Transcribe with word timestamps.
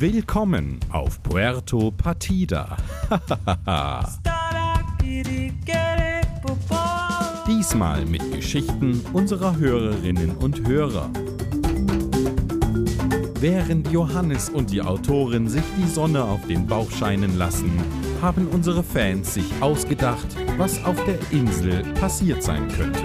Willkommen 0.00 0.78
auf 0.90 1.20
Puerto 1.24 1.90
Partida. 1.90 2.76
Diesmal 7.48 8.06
mit 8.06 8.32
Geschichten 8.32 9.04
unserer 9.12 9.56
Hörerinnen 9.56 10.36
und 10.36 10.68
Hörer. 10.68 11.10
Während 13.40 13.90
Johannes 13.90 14.48
und 14.50 14.70
die 14.70 14.82
Autorin 14.82 15.48
sich 15.48 15.64
die 15.76 15.88
Sonne 15.88 16.22
auf 16.22 16.46
den 16.46 16.64
Bauch 16.68 16.92
scheinen 16.92 17.36
lassen, 17.36 17.72
haben 18.22 18.46
unsere 18.46 18.84
Fans 18.84 19.34
sich 19.34 19.46
ausgedacht, 19.60 20.28
was 20.58 20.84
auf 20.84 21.04
der 21.06 21.18
Insel 21.32 21.82
passiert 21.94 22.44
sein 22.44 22.68
könnte. 22.68 23.02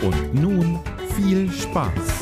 Und 0.00 0.32
nun 0.32 0.78
viel 1.16 1.50
Spaß. 1.50 2.20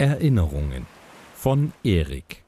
Erinnerungen 0.00 0.86
von 1.34 1.74
Erik 1.84 2.42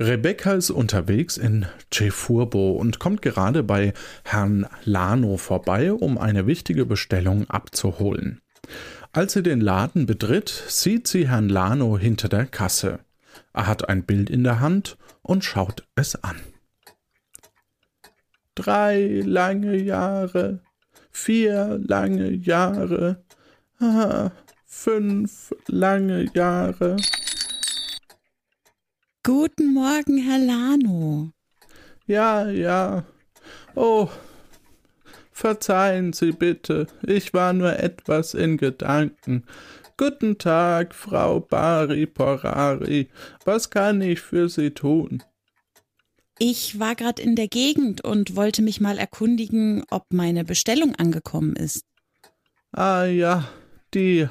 Rebecca 0.00 0.54
ist 0.54 0.70
unterwegs 0.70 1.36
in 1.36 1.66
Cefurbo 1.92 2.72
und 2.72 2.98
kommt 2.98 3.20
gerade 3.20 3.62
bei 3.62 3.92
Herrn 4.24 4.66
Lano 4.86 5.36
vorbei, 5.36 5.92
um 5.92 6.16
eine 6.16 6.46
wichtige 6.46 6.86
Bestellung 6.86 7.50
abzuholen. 7.50 8.40
Als 9.12 9.34
sie 9.34 9.42
den 9.42 9.60
Laden 9.60 10.06
betritt, 10.06 10.48
sieht 10.48 11.06
sie 11.06 11.28
Herrn 11.28 11.50
Lano 11.50 11.98
hinter 11.98 12.30
der 12.30 12.46
Kasse. 12.46 13.00
Er 13.52 13.66
hat 13.66 13.90
ein 13.90 14.04
Bild 14.04 14.30
in 14.30 14.42
der 14.42 14.60
Hand 14.60 14.96
und 15.20 15.44
schaut 15.44 15.86
es 15.96 16.16
an. 16.24 16.40
Drei 18.54 19.20
lange 19.22 19.76
Jahre, 19.76 20.60
vier 21.10 21.78
lange 21.86 22.30
Jahre, 22.30 23.22
ah, 23.28 23.31
fünf 24.64 25.54
lange 25.66 26.26
Jahre. 26.34 26.96
Guten 29.24 29.74
Morgen, 29.74 30.18
Herr 30.18 30.38
Lano. 30.38 31.30
Ja, 32.06 32.48
ja. 32.48 33.04
Oh, 33.74 34.08
verzeihen 35.32 36.12
Sie 36.12 36.32
bitte, 36.32 36.86
ich 37.06 37.32
war 37.32 37.52
nur 37.52 37.78
etwas 37.78 38.34
in 38.34 38.56
Gedanken. 38.56 39.44
Guten 39.96 40.38
Tag, 40.38 40.94
Frau 40.94 41.40
Bari 41.40 42.06
Porari. 42.06 43.08
Was 43.44 43.70
kann 43.70 44.00
ich 44.00 44.20
für 44.20 44.48
Sie 44.48 44.70
tun? 44.70 45.22
Ich 46.38 46.80
war 46.80 46.94
gerade 46.94 47.22
in 47.22 47.36
der 47.36 47.48
Gegend 47.48 48.02
und 48.02 48.34
wollte 48.34 48.62
mich 48.62 48.80
mal 48.80 48.98
erkundigen, 48.98 49.84
ob 49.90 50.06
meine 50.12 50.44
Bestellung 50.44 50.94
angekommen 50.96 51.54
ist. 51.54 51.84
Ah 52.72 53.04
ja, 53.04 53.48
die 53.94 54.28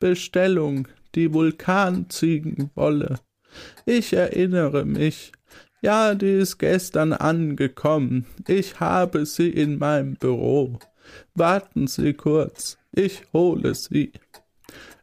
Bestellung, 0.00 0.88
die 1.14 1.32
Vulkanziegenwolle. 1.32 3.18
Ich 3.86 4.12
erinnere 4.12 4.84
mich. 4.84 5.32
Ja, 5.82 6.14
die 6.14 6.32
ist 6.32 6.58
gestern 6.58 7.12
angekommen. 7.12 8.26
Ich 8.46 8.80
habe 8.80 9.26
sie 9.26 9.48
in 9.50 9.78
meinem 9.78 10.14
Büro. 10.14 10.78
Warten 11.34 11.88
Sie 11.88 12.12
kurz, 12.12 12.78
ich 12.92 13.22
hole 13.32 13.74
sie. 13.74 14.12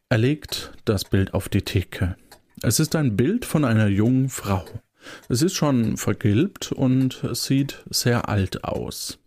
Er 0.08 0.18
legt 0.18 0.72
das 0.86 1.04
Bild 1.04 1.34
auf 1.34 1.50
die 1.50 1.62
Theke. 1.62 2.16
Es 2.62 2.80
ist 2.80 2.96
ein 2.96 3.16
Bild 3.16 3.46
von 3.46 3.66
einer 3.66 3.88
jungen 3.88 4.30
Frau. 4.30 4.66
Es 5.28 5.42
ist 5.42 5.56
schon 5.56 5.98
vergilbt 5.98 6.72
und 6.72 7.22
sieht 7.34 7.84
sehr 7.90 8.28
alt 8.28 8.64
aus. 8.64 9.20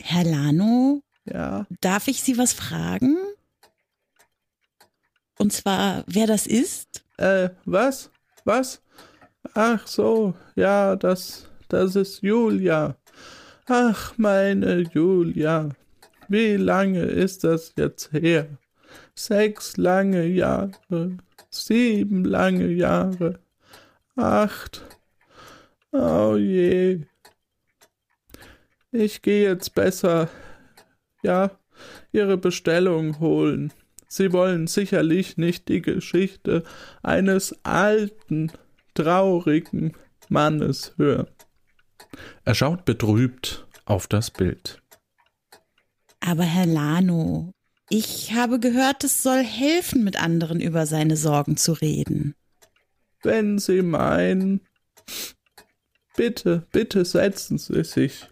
Herr 0.00 0.24
Lano? 0.24 1.02
Ja. 1.24 1.66
Darf 1.80 2.08
ich 2.08 2.22
Sie 2.22 2.38
was 2.38 2.52
fragen? 2.52 3.16
Und 5.38 5.52
zwar, 5.52 6.04
wer 6.06 6.26
das 6.26 6.46
ist? 6.46 7.04
Äh, 7.18 7.50
was? 7.64 8.10
Was? 8.44 8.82
Ach 9.54 9.86
so, 9.86 10.34
ja, 10.54 10.96
das, 10.96 11.48
das 11.68 11.96
ist 11.96 12.22
Julia. 12.22 12.96
Ach, 13.66 14.16
meine 14.16 14.80
Julia. 14.80 15.70
Wie 16.28 16.56
lange 16.56 17.02
ist 17.02 17.44
das 17.44 17.72
jetzt 17.76 18.12
her? 18.12 18.48
Sechs 19.14 19.76
lange 19.76 20.26
Jahre, 20.26 21.16
sieben 21.50 22.24
lange 22.24 22.68
Jahre, 22.68 23.38
acht. 24.16 24.82
Oh 25.92 26.36
je. 26.36 27.06
Ich 28.92 29.22
gehe 29.22 29.48
jetzt 29.48 29.74
besser, 29.74 30.28
ja, 31.22 31.50
Ihre 32.12 32.36
Bestellung 32.36 33.18
holen. 33.20 33.72
Sie 34.16 34.32
wollen 34.32 34.66
sicherlich 34.66 35.36
nicht 35.36 35.68
die 35.68 35.82
Geschichte 35.82 36.62
eines 37.02 37.54
alten, 37.66 38.50
traurigen 38.94 39.94
Mannes 40.30 40.94
hören. 40.96 41.26
Er 42.42 42.54
schaut 42.54 42.86
betrübt 42.86 43.66
auf 43.84 44.06
das 44.06 44.30
Bild. 44.30 44.80
Aber 46.20 46.44
Herr 46.44 46.64
Lano, 46.64 47.52
ich 47.90 48.32
habe 48.32 48.58
gehört, 48.58 49.04
es 49.04 49.22
soll 49.22 49.44
helfen, 49.44 50.02
mit 50.02 50.18
anderen 50.18 50.62
über 50.62 50.86
seine 50.86 51.18
Sorgen 51.18 51.58
zu 51.58 51.74
reden. 51.74 52.34
Wenn 53.22 53.58
Sie 53.58 53.82
meinen. 53.82 54.62
Bitte, 56.16 56.66
bitte 56.72 57.04
setzen 57.04 57.58
Sie 57.58 57.84
sich. 57.84 58.26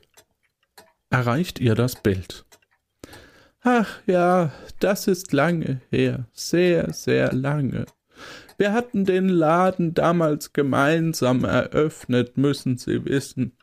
Erreicht 1.10 1.60
ihr 1.60 1.74
das 1.74 2.02
Bild. 2.02 2.43
Ach 3.66 3.88
ja, 4.06 4.52
das 4.78 5.06
ist 5.08 5.32
lange 5.32 5.80
her, 5.90 6.26
sehr, 6.32 6.92
sehr 6.92 7.32
lange. 7.32 7.86
Wir 8.58 8.74
hatten 8.74 9.06
den 9.06 9.30
Laden 9.30 9.94
damals 9.94 10.52
gemeinsam 10.52 11.44
eröffnet, 11.44 12.36
müssen 12.36 12.76
Sie 12.76 13.06
wissen. 13.06 13.56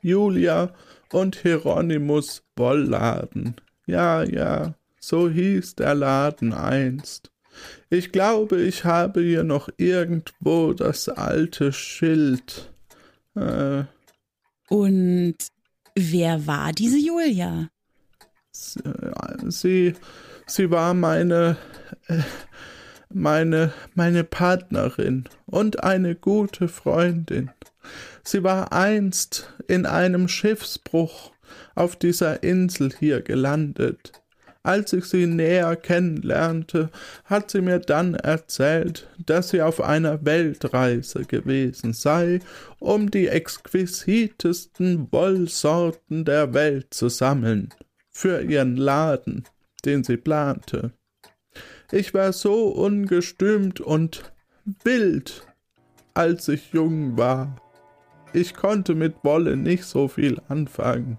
Julia 0.00 0.74
und 1.12 1.36
Hieronymus 1.36 2.42
Wollladen. 2.56 3.54
Ja, 3.86 4.24
ja, 4.24 4.74
so 4.98 5.30
hieß 5.30 5.76
der 5.76 5.94
Laden 5.94 6.52
einst. 6.52 7.30
Ich 7.90 8.10
glaube, 8.10 8.60
ich 8.60 8.84
habe 8.84 9.22
hier 9.22 9.44
noch 9.44 9.68
irgendwo 9.76 10.72
das 10.72 11.08
alte 11.08 11.72
Schild. 11.72 12.72
Äh, 13.36 13.84
Und 14.68 15.36
wer 15.94 16.46
war 16.48 16.72
diese 16.72 16.98
Julia? 16.98 17.68
Sie, 19.48 19.94
sie 20.46 20.70
war 20.70 20.94
meine, 20.94 21.56
äh, 22.08 22.18
meine, 23.10 23.72
meine 23.94 24.24
Partnerin 24.24 25.24
und 25.46 25.82
eine 25.82 26.14
gute 26.14 26.68
Freundin. 26.68 27.50
Sie 28.24 28.42
war 28.42 28.72
einst 28.72 29.52
in 29.66 29.86
einem 29.86 30.28
Schiffsbruch 30.28 31.32
auf 31.74 31.96
dieser 31.96 32.42
Insel 32.42 32.92
hier 32.98 33.20
gelandet. 33.20 34.12
Als 34.64 34.92
ich 34.92 35.06
sie 35.06 35.26
näher 35.26 35.74
kennenlernte, 35.74 36.90
hat 37.24 37.50
sie 37.50 37.60
mir 37.60 37.80
dann 37.80 38.14
erzählt, 38.14 39.08
dass 39.18 39.48
sie 39.48 39.60
auf 39.60 39.80
einer 39.80 40.24
Weltreise 40.24 41.24
gewesen 41.24 41.92
sei, 41.92 42.38
um 42.78 43.10
die 43.10 43.26
exquisitesten 43.26 45.10
Wollsorten 45.10 46.24
der 46.24 46.54
Welt 46.54 46.94
zu 46.94 47.08
sammeln 47.08 47.70
für 48.12 48.42
ihren 48.42 48.76
Laden, 48.76 49.44
den 49.84 50.04
sie 50.04 50.16
plante. 50.16 50.92
Ich 51.90 52.14
war 52.14 52.32
so 52.32 52.68
ungestümt 52.68 53.80
und 53.80 54.32
wild, 54.84 55.46
als 56.14 56.48
ich 56.48 56.72
jung 56.72 57.16
war. 57.16 57.56
Ich 58.32 58.54
konnte 58.54 58.94
mit 58.94 59.24
Wolle 59.24 59.56
nicht 59.56 59.84
so 59.84 60.08
viel 60.08 60.40
anfangen. 60.48 61.18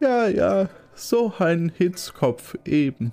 Ja, 0.00 0.28
ja, 0.28 0.68
so 0.94 1.32
ein 1.38 1.70
Hitzkopf 1.76 2.56
eben. 2.64 3.12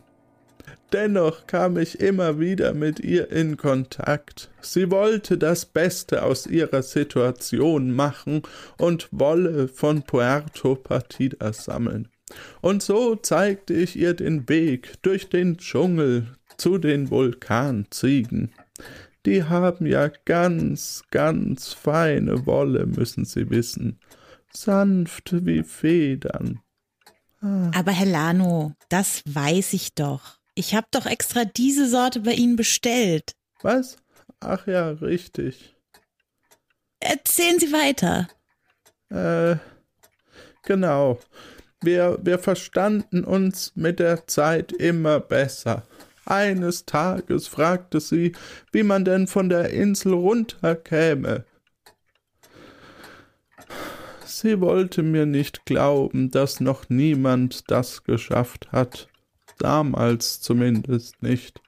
Dennoch 0.94 1.48
kam 1.48 1.78
ich 1.78 2.00
immer 2.00 2.40
wieder 2.40 2.74
mit 2.74 3.00
ihr 3.00 3.32
in 3.32 3.58
Kontakt. 3.58 4.52
Sie 4.62 4.92
wollte 4.92 5.38
das 5.38 5.66
Beste 5.66 6.24
aus 6.24 6.46
ihrer 6.46 6.84
Situation 6.84 7.92
machen 7.92 8.44
und 8.78 9.10
Wolle 9.12 9.68
von 9.68 10.04
Puerto 10.04 10.76
Partida 10.76 11.52
sammeln. 11.52 12.13
Und 12.62 12.84
so 12.84 13.16
zeigte 13.16 13.74
ich 13.74 13.96
ihr 13.96 14.14
den 14.14 14.48
Weg 14.50 15.02
durch 15.02 15.30
den 15.30 15.58
Dschungel 15.58 16.28
zu 16.58 16.78
den 16.78 17.10
Vulkanziegen. 17.10 18.54
Die 19.26 19.44
haben 19.44 19.86
ja 19.86 20.10
ganz, 20.26 21.04
ganz 21.12 21.74
feine 21.74 22.46
Wolle, 22.46 22.86
müssen 22.86 23.26
Sie 23.26 23.50
wissen. 23.50 24.00
Sanft 24.52 25.46
wie 25.46 25.64
Federn. 25.64 26.60
Ah. 27.42 27.72
Aber 27.76 27.92
Herr 27.92 28.06
Lano, 28.06 28.74
das 28.90 29.24
weiß 29.26 29.74
ich 29.74 29.94
doch. 29.96 30.38
Ich 30.56 30.76
habe 30.76 30.88
doch 30.92 31.06
extra 31.06 31.46
diese 31.46 31.88
Sorte 31.90 32.20
bei 32.20 32.34
Ihnen 32.34 32.56
bestellt. 32.56 33.36
Was? 33.62 33.98
Ach 34.40 34.68
ja, 34.68 34.90
richtig. 34.90 35.76
Erzählen 37.00 37.60
Sie 37.60 37.72
weiter. 37.72 38.28
Äh, 39.10 39.58
Genau. 40.64 41.20
Wir, 41.84 42.18
wir 42.24 42.40
verstanden 42.40 43.26
uns 43.26 43.74
mit 43.76 44.00
der 44.00 44.26
Zeit 44.26 44.72
immer 44.72 45.20
besser. 45.20 45.84
Eines 46.26 46.86
Tages 46.86 47.48
fragte 47.48 48.00
sie, 48.00 48.32
wie 48.72 48.84
man 48.84 49.04
denn 49.04 49.28
von 49.28 49.50
der 49.50 49.72
Insel 49.72 50.14
runterkäme. 50.14 51.44
Sie 54.26 54.62
wollte 54.62 55.04
mir 55.04 55.26
nicht 55.26 55.66
glauben, 55.66 56.32
dass 56.32 56.62
noch 56.62 56.90
niemand 56.90 57.70
das 57.70 58.06
geschafft 58.06 58.72
hat. 58.72 59.10
Damals 59.60 60.40
zumindest 60.40 61.22
nicht. 61.22 61.62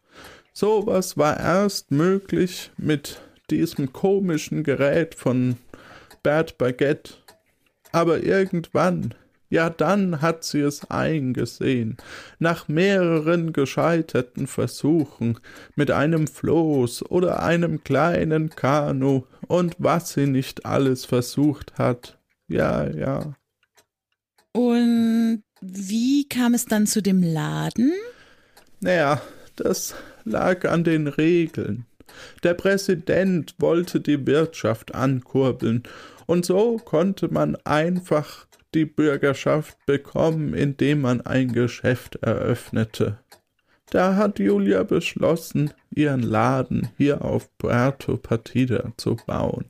Sowas 0.53 1.18
war 1.18 1.38
erst 1.38 1.91
möglich 1.91 2.71
mit 2.77 3.19
diesem 3.50 3.91
komischen 3.91 4.63
Gerät 4.63 5.15
von 5.15 5.57
Bert 6.23 6.57
Baguette. 6.57 7.15
Aber 7.91 8.23
irgendwann, 8.23 9.13
ja 9.50 9.69
dann 9.69 10.21
hat 10.21 10.44
sie 10.44 10.62
es 10.62 10.89
eingesehen, 10.89 11.97
nach 12.39 12.68
mehreren 12.68 13.53
gescheiterten 13.53 14.47
Versuchen, 14.47 15.39
mit 15.75 15.92
einem 15.92 16.27
Floß 16.27 17.09
oder 17.09 17.44
einem 17.44 17.83
kleinen 17.83 18.50
Kanu 18.50 19.24
und 19.47 19.75
was 19.80 20.13
sie 20.13 20.27
nicht 20.27 20.65
alles 20.65 21.06
versucht 21.06 21.77
hat. 21.77 22.18
Ja, 22.47 22.88
ja. 22.88 23.33
Und 24.51 25.44
wie 25.62 26.27
kam 26.30 26.53
es 26.53 26.65
dann 26.65 26.88
zu 26.88 27.01
dem 27.01 27.21
Laden? 27.21 27.92
Naja, 28.80 29.21
das 29.56 29.95
lag 30.24 30.65
an 30.65 30.83
den 30.83 31.07
Regeln. 31.07 31.86
Der 32.44 32.53
Präsident 32.53 33.56
wollte 33.59 34.00
die 34.00 34.25
Wirtschaft 34.25 34.95
ankurbeln, 34.95 35.83
und 36.27 36.45
so 36.45 36.77
konnte 36.77 37.27
man 37.27 37.56
einfach 37.65 38.47
die 38.75 38.86
Bürgerschaft 38.86 39.77
bekommen, 39.86 40.54
indem 40.54 41.01
man 41.01 41.22
ein 41.22 41.51
Geschäft 41.51 42.18
eröffnete. 42.18 43.19
Da 43.89 44.16
hat 44.16 44.39
Julia 44.39 44.83
beschlossen, 44.83 45.72
ihren 45.89 46.22
Laden 46.22 46.89
hier 46.98 47.24
auf 47.24 47.50
Puerto 47.57 48.18
Partida 48.18 48.92
zu 48.98 49.16
bauen. 49.25 49.66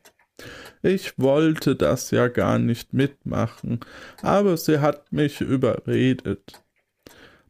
Ich 0.81 1.17
wollte 1.17 1.75
das 1.75 2.11
ja 2.11 2.27
gar 2.27 2.59
nicht 2.59 2.93
mitmachen, 2.93 3.79
aber 4.21 4.57
sie 4.57 4.79
hat 4.79 5.11
mich 5.13 5.41
überredet. 5.41 6.61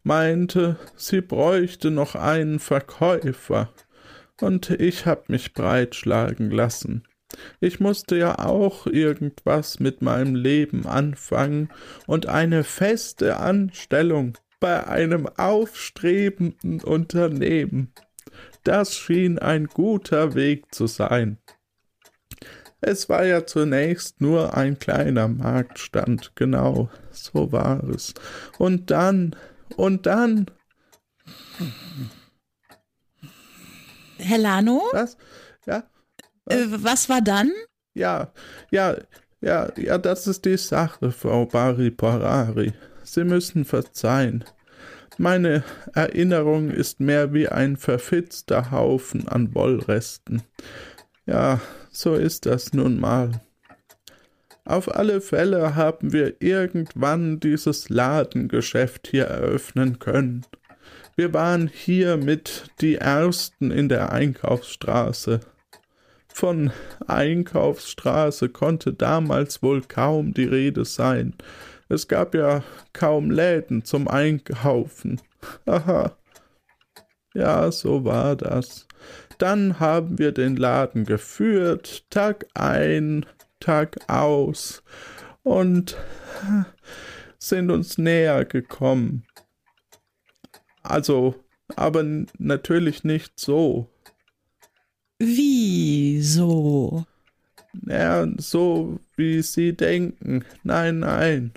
Meinte, 0.04 0.78
sie 0.96 1.22
bräuchte 1.22 1.90
noch 1.90 2.16
einen 2.16 2.60
Verkäufer, 2.60 3.74
und 4.42 4.70
ich 4.70 5.06
hab 5.06 5.30
mich 5.30 5.54
breitschlagen 5.54 6.52
lassen. 6.52 7.08
Ich 7.60 7.80
musste 7.80 8.18
ja 8.18 8.40
auch 8.40 8.88
irgendwas 8.88 9.80
mit 9.80 10.02
meinem 10.02 10.36
Leben 10.36 10.86
anfangen 10.86 11.70
und 12.08 12.28
eine 12.28 12.64
feste 12.64 13.38
Anstellung 13.38 14.38
bei 14.60 14.88
einem 14.88 15.28
aufstrebenden 15.38 16.82
Unternehmen. 16.82 17.94
Das 18.64 18.96
schien 18.96 19.38
ein 19.38 19.68
guter 19.68 20.34
Weg 20.34 20.74
zu 20.74 20.88
sein. 20.88 21.38
Es 22.82 23.10
war 23.10 23.26
ja 23.26 23.46
zunächst 23.46 24.22
nur 24.22 24.56
ein 24.56 24.78
kleiner 24.78 25.28
Marktstand, 25.28 26.34
genau, 26.36 26.90
so 27.12 27.52
war 27.52 27.84
es. 27.84 28.14
Und 28.58 28.92
dann, 28.92 29.36
und 29.76 30.06
dann. 30.06 30.46
Herr 34.18 34.38
Lano? 34.38 34.84
Was? 34.92 35.18
Äh, 36.46 36.66
was 36.70 37.10
war 37.10 37.22
dann? 37.22 37.52
Ja, 37.94 38.32
ja, 38.72 38.98
ja, 39.42 39.72
ja, 39.78 39.98
das 39.98 40.28
ist 40.28 40.46
die 40.46 40.58
Sache, 40.58 41.12
Frau 41.12 41.46
Bari 41.46 41.92
Porari. 41.92 42.74
Sie 43.04 43.24
müssen 43.24 43.66
verzeihen. 43.66 44.44
Meine 45.18 45.64
Erinnerung 45.94 46.72
ist 46.72 47.00
mehr 47.00 47.34
wie 47.34 47.48
ein 47.48 47.78
verfitzter 47.78 48.72
Haufen 48.72 49.28
an 49.28 49.56
Wollresten. 49.56 50.42
Ja, 51.26 51.62
so 51.90 52.16
ist 52.16 52.46
das 52.46 52.74
nun 52.74 53.00
mal. 53.00 53.42
Auf 54.66 54.94
alle 54.94 55.22
Fälle 55.22 55.76
haben 55.76 56.12
wir 56.12 56.42
irgendwann 56.42 57.40
dieses 57.40 57.90
Ladengeschäft 57.90 59.08
hier 59.08 59.26
eröffnen 59.26 60.00
können. 60.00 60.46
Wir 61.16 61.34
waren 61.34 61.68
hier 61.68 62.18
mit 62.18 62.72
die 62.82 62.96
Ersten 62.96 63.72
in 63.72 63.88
der 63.90 64.12
Einkaufsstraße. 64.12 65.40
Von 66.36 66.74
Einkaufsstraße 67.08 68.50
konnte 68.50 68.92
damals 68.92 69.64
wohl 69.64 69.82
kaum 69.84 70.34
die 70.34 70.44
Rede 70.44 70.84
sein. 70.84 71.34
Es 71.88 72.10
gab 72.10 72.36
ja 72.36 72.62
kaum 72.92 73.32
Läden 73.32 73.86
zum 73.86 74.10
Einkaufen. 74.10 75.22
Haha. 75.66 76.18
ja, 77.34 77.72
so 77.72 78.04
war 78.04 78.36
das. 78.36 78.86
Dann 79.38 79.80
haben 79.80 80.20
wir 80.20 80.34
den 80.34 80.58
Laden 80.58 81.06
geführt, 81.06 82.04
Tag 82.10 82.46
ein, 82.54 83.26
Tag 83.62 83.96
aus 84.10 84.84
und 85.42 85.96
sind 87.40 87.72
uns 87.72 87.98
näher 87.98 88.44
gekommen. 88.44 89.26
Also, 90.84 91.36
aber 91.78 92.04
natürlich 92.38 93.06
nicht 93.06 93.40
so. 93.40 93.90
Wie 95.20 96.22
so? 96.22 97.06
Ja, 97.88 98.28
so 98.38 99.00
wie 99.16 99.42
Sie 99.42 99.74
denken. 99.74 100.44
Nein, 100.64 101.00
nein. 101.00 101.52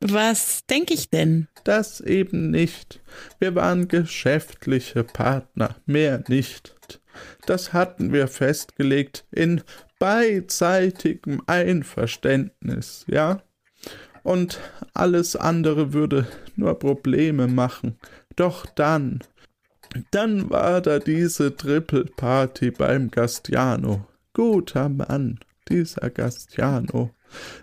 Was 0.00 0.64
denke 0.66 0.94
ich 0.94 1.10
denn? 1.10 1.48
Das 1.64 2.00
eben 2.00 2.50
nicht. 2.50 3.00
Wir 3.38 3.54
waren 3.54 3.88
geschäftliche 3.88 5.04
Partner, 5.04 5.76
mehr 5.84 6.24
nicht. 6.28 7.00
Das 7.46 7.72
hatten 7.72 8.12
wir 8.12 8.28
festgelegt 8.28 9.26
in 9.30 9.62
beidseitigem 9.98 11.42
Einverständnis, 11.46 13.04
ja? 13.08 13.42
Und 14.22 14.58
alles 14.94 15.36
andere 15.36 15.92
würde 15.92 16.26
nur 16.56 16.78
Probleme 16.78 17.46
machen. 17.46 17.98
Doch 18.36 18.66
dann, 18.66 19.20
dann 20.10 20.50
war 20.50 20.80
da 20.80 20.98
diese 20.98 21.56
Triple 21.56 22.04
Party 22.04 22.70
beim 22.70 23.10
Gastiano. 23.10 24.06
Guter 24.32 24.88
Mann, 24.88 25.40
dieser 25.68 26.10
Gastiano. 26.10 27.10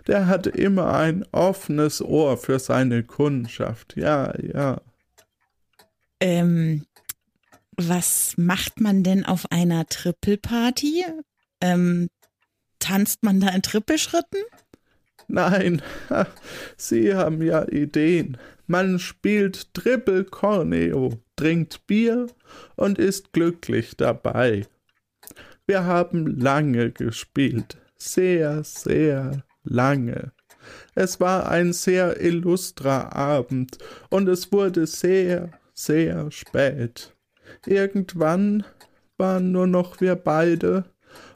Der 0.06 0.26
hat 0.26 0.46
immer 0.46 0.94
ein 0.94 1.24
offenes 1.32 2.02
Ohr 2.02 2.36
für 2.36 2.58
seine 2.58 3.02
Kundschaft. 3.02 3.96
Ja, 3.96 4.34
ja. 4.40 4.80
Ähm, 6.20 6.86
was 7.76 8.34
macht 8.36 8.80
man 8.80 9.02
denn 9.02 9.24
auf 9.24 9.50
einer 9.50 9.86
Triple 9.86 10.38
Party? 10.38 11.04
Ähm, 11.60 12.08
tanzt 12.78 13.22
man 13.22 13.40
da 13.40 13.48
in 13.50 13.62
Trippelschritten? 13.62 14.40
Nein, 15.28 15.82
Sie 16.76 17.14
haben 17.14 17.42
ja 17.42 17.68
Ideen. 17.68 18.38
Man 18.66 18.98
spielt 18.98 19.72
Triple 19.74 20.24
Corneo, 20.24 21.20
trinkt 21.38 21.86
Bier 21.86 22.26
und 22.76 22.98
ist 22.98 23.32
glücklich 23.32 23.96
dabei. 23.96 24.66
Wir 25.66 25.84
haben 25.84 26.38
lange 26.38 26.90
gespielt, 26.90 27.78
sehr, 27.96 28.64
sehr 28.64 29.44
lange. 29.62 30.32
Es 30.94 31.20
war 31.20 31.48
ein 31.48 31.72
sehr 31.72 32.20
illustrer 32.20 33.14
Abend 33.14 33.78
und 34.10 34.28
es 34.28 34.50
wurde 34.50 34.86
sehr, 34.86 35.50
sehr 35.74 36.30
spät. 36.32 37.14
Irgendwann 37.66 38.64
waren 39.16 39.52
nur 39.52 39.66
noch 39.66 40.00
wir 40.00 40.16
beide 40.16 40.84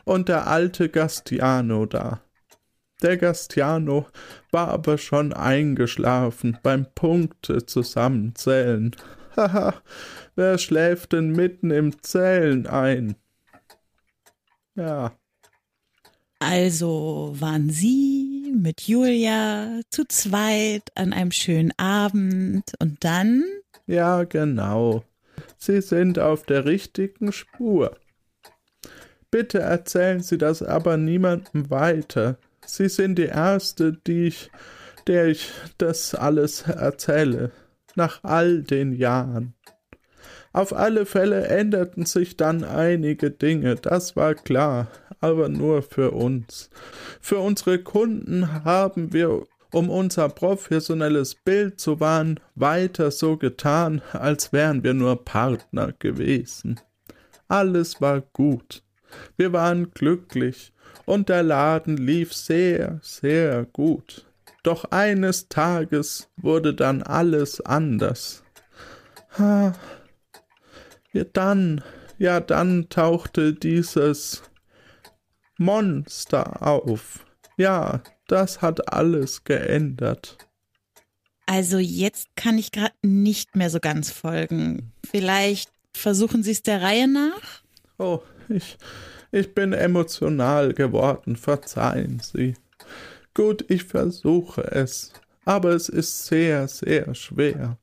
und 0.04 0.28
der 0.28 0.49
alte 0.49 0.88
Gastiano 0.88 1.87
da. 1.87 2.21
Der 3.02 3.16
Gastiano 3.16 4.06
war 4.50 4.68
aber 4.68 4.97
schon 4.97 5.32
eingeschlafen 5.32 6.59
beim 6.62 6.87
Punkte 6.94 7.66
zusammenzählen. 7.66 8.94
Haha, 9.37 9.75
wer 10.35 10.59
schläft 10.59 11.12
denn 11.12 11.31
mitten 11.31 11.71
im 11.71 12.03
Zählen 12.03 12.67
ein? 12.67 13.17
Ja. 14.75 15.12
Also 16.39 17.35
waren 17.39 17.71
Sie 17.71 18.53
mit 18.55 18.83
Julia 18.83 19.81
zu 19.91 20.05
zweit 20.07 20.91
an 20.95 21.12
einem 21.12 21.31
schönen 21.31 21.73
Abend 21.79 22.73
und 22.81 23.05
dann? 23.05 23.45
Ja, 23.87 24.25
genau. 24.25 25.05
Sie 25.57 25.81
sind 25.81 26.19
auf 26.19 26.45
der 26.45 26.65
richtigen 26.65 27.33
Spur. 27.33 27.97
Bitte 29.31 29.61
erzählen 29.61 30.21
Sie 30.21 30.37
das 30.37 30.62
aber 30.62 30.97
niemandem 30.97 31.71
weiter. 31.71 32.37
Sie 32.67 32.89
sind 32.89 33.17
die 33.17 33.27
Erste, 33.27 33.93
die 34.07 34.27
ich, 34.27 34.51
der 35.07 35.27
ich 35.27 35.51
das 35.79 36.15
alles 36.15 36.62
erzähle, 36.62 37.51
nach 37.97 38.21
all 38.23 38.63
den 38.63 38.93
Jahren. 38.93 39.55
Auf 40.53 40.75
alle 40.75 41.07
Fälle 41.07 41.47
änderten 41.47 42.05
sich 42.05 42.37
dann 42.37 42.63
einige 42.63 43.31
Dinge, 43.31 43.77
das 43.77 44.17
war 44.17 44.35
klar, 44.35 44.89
aber 45.21 45.49
nur 45.49 45.83
für 45.83 46.11
uns. 46.11 46.69
Für 47.21 47.39
unsere 47.39 47.79
Kunden 47.79 48.65
haben 48.65 49.13
wir 49.13 49.47
um 49.73 49.89
unser 49.89 50.29
professionelles 50.29 51.35
Bild 51.35 51.81
zu 51.81 51.99
wahren, 51.99 52.39
weiter 52.55 53.11
so 53.11 53.37
getan, 53.37 54.03
als 54.13 54.53
wären 54.53 54.85
wir 54.85 54.95
nur 54.95 55.25
Partner 55.25 55.93
gewesen. 55.99 56.79
Alles 57.49 58.01
war 58.01 58.21
gut. 58.21 58.83
Wir 59.37 59.53
waren 59.53 59.91
glücklich 59.93 60.73
und 61.07 61.29
der 61.29 61.43
Laden 61.43 61.97
lief 61.97 62.33
sehr, 62.33 63.01
sehr 63.03 63.65
gut. 63.65 64.27
Doch 64.62 64.85
eines 64.90 65.49
Tages 65.49 66.28
wurde 66.37 66.75
dann 66.75 67.02
alles 67.02 67.61
anders. 67.61 68.45
Ha. 69.38 69.75
Ja, 71.12 71.25
dann, 71.25 71.83
ja, 72.19 72.40
dann 72.40 72.88
tauchte 72.88 73.54
dieses 73.54 74.42
Monster 75.59 76.66
auf. 76.66 77.26
Ja, 77.57 78.02
das 78.28 78.62
hat 78.62 78.92
alles 78.92 79.45
geändert. 79.45 80.38
Also 81.47 81.78
jetzt 81.78 82.28
kann 82.37 82.57
ich 82.57 82.73
gerade 82.73 82.95
nicht 83.02 83.57
mehr 83.57 83.69
so 83.69 83.81
ganz 83.81 84.11
folgen. 84.11 84.92
Vielleicht 85.04 85.71
versuchen 85.92 86.42
Sie 86.42 86.52
es 86.52 86.62
der 86.62 86.83
Reihe 86.83 87.09
nach? 87.09 87.62
Oh, 87.99 88.21
ich, 88.49 88.78
ich 89.33 89.54
bin 89.54 89.73
emotional 89.73 90.73
geworden, 90.73 91.37
verzeihen 91.37 92.21
Sie. 92.21 92.54
Gut, 93.35 93.65
ich 93.69 93.85
versuche 93.85 94.62
es, 94.73 95.12
aber 95.45 95.71
es 95.71 95.89
ist 95.89 96.27
sehr, 96.27 96.69
sehr 96.69 97.15
schwer. 97.15 97.79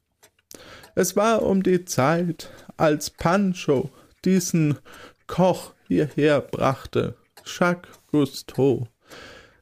Es 0.95 1.15
war 1.15 1.41
um 1.41 1.63
die 1.63 1.85
Zeit, 1.85 2.51
als 2.77 3.09
Pancho 3.09 3.89
diesen 4.25 4.77
Koch 5.25 5.73
hierher 5.87 6.41
brachte, 6.41 7.15
Jacques 7.45 7.89
Cousteau. 8.11 8.87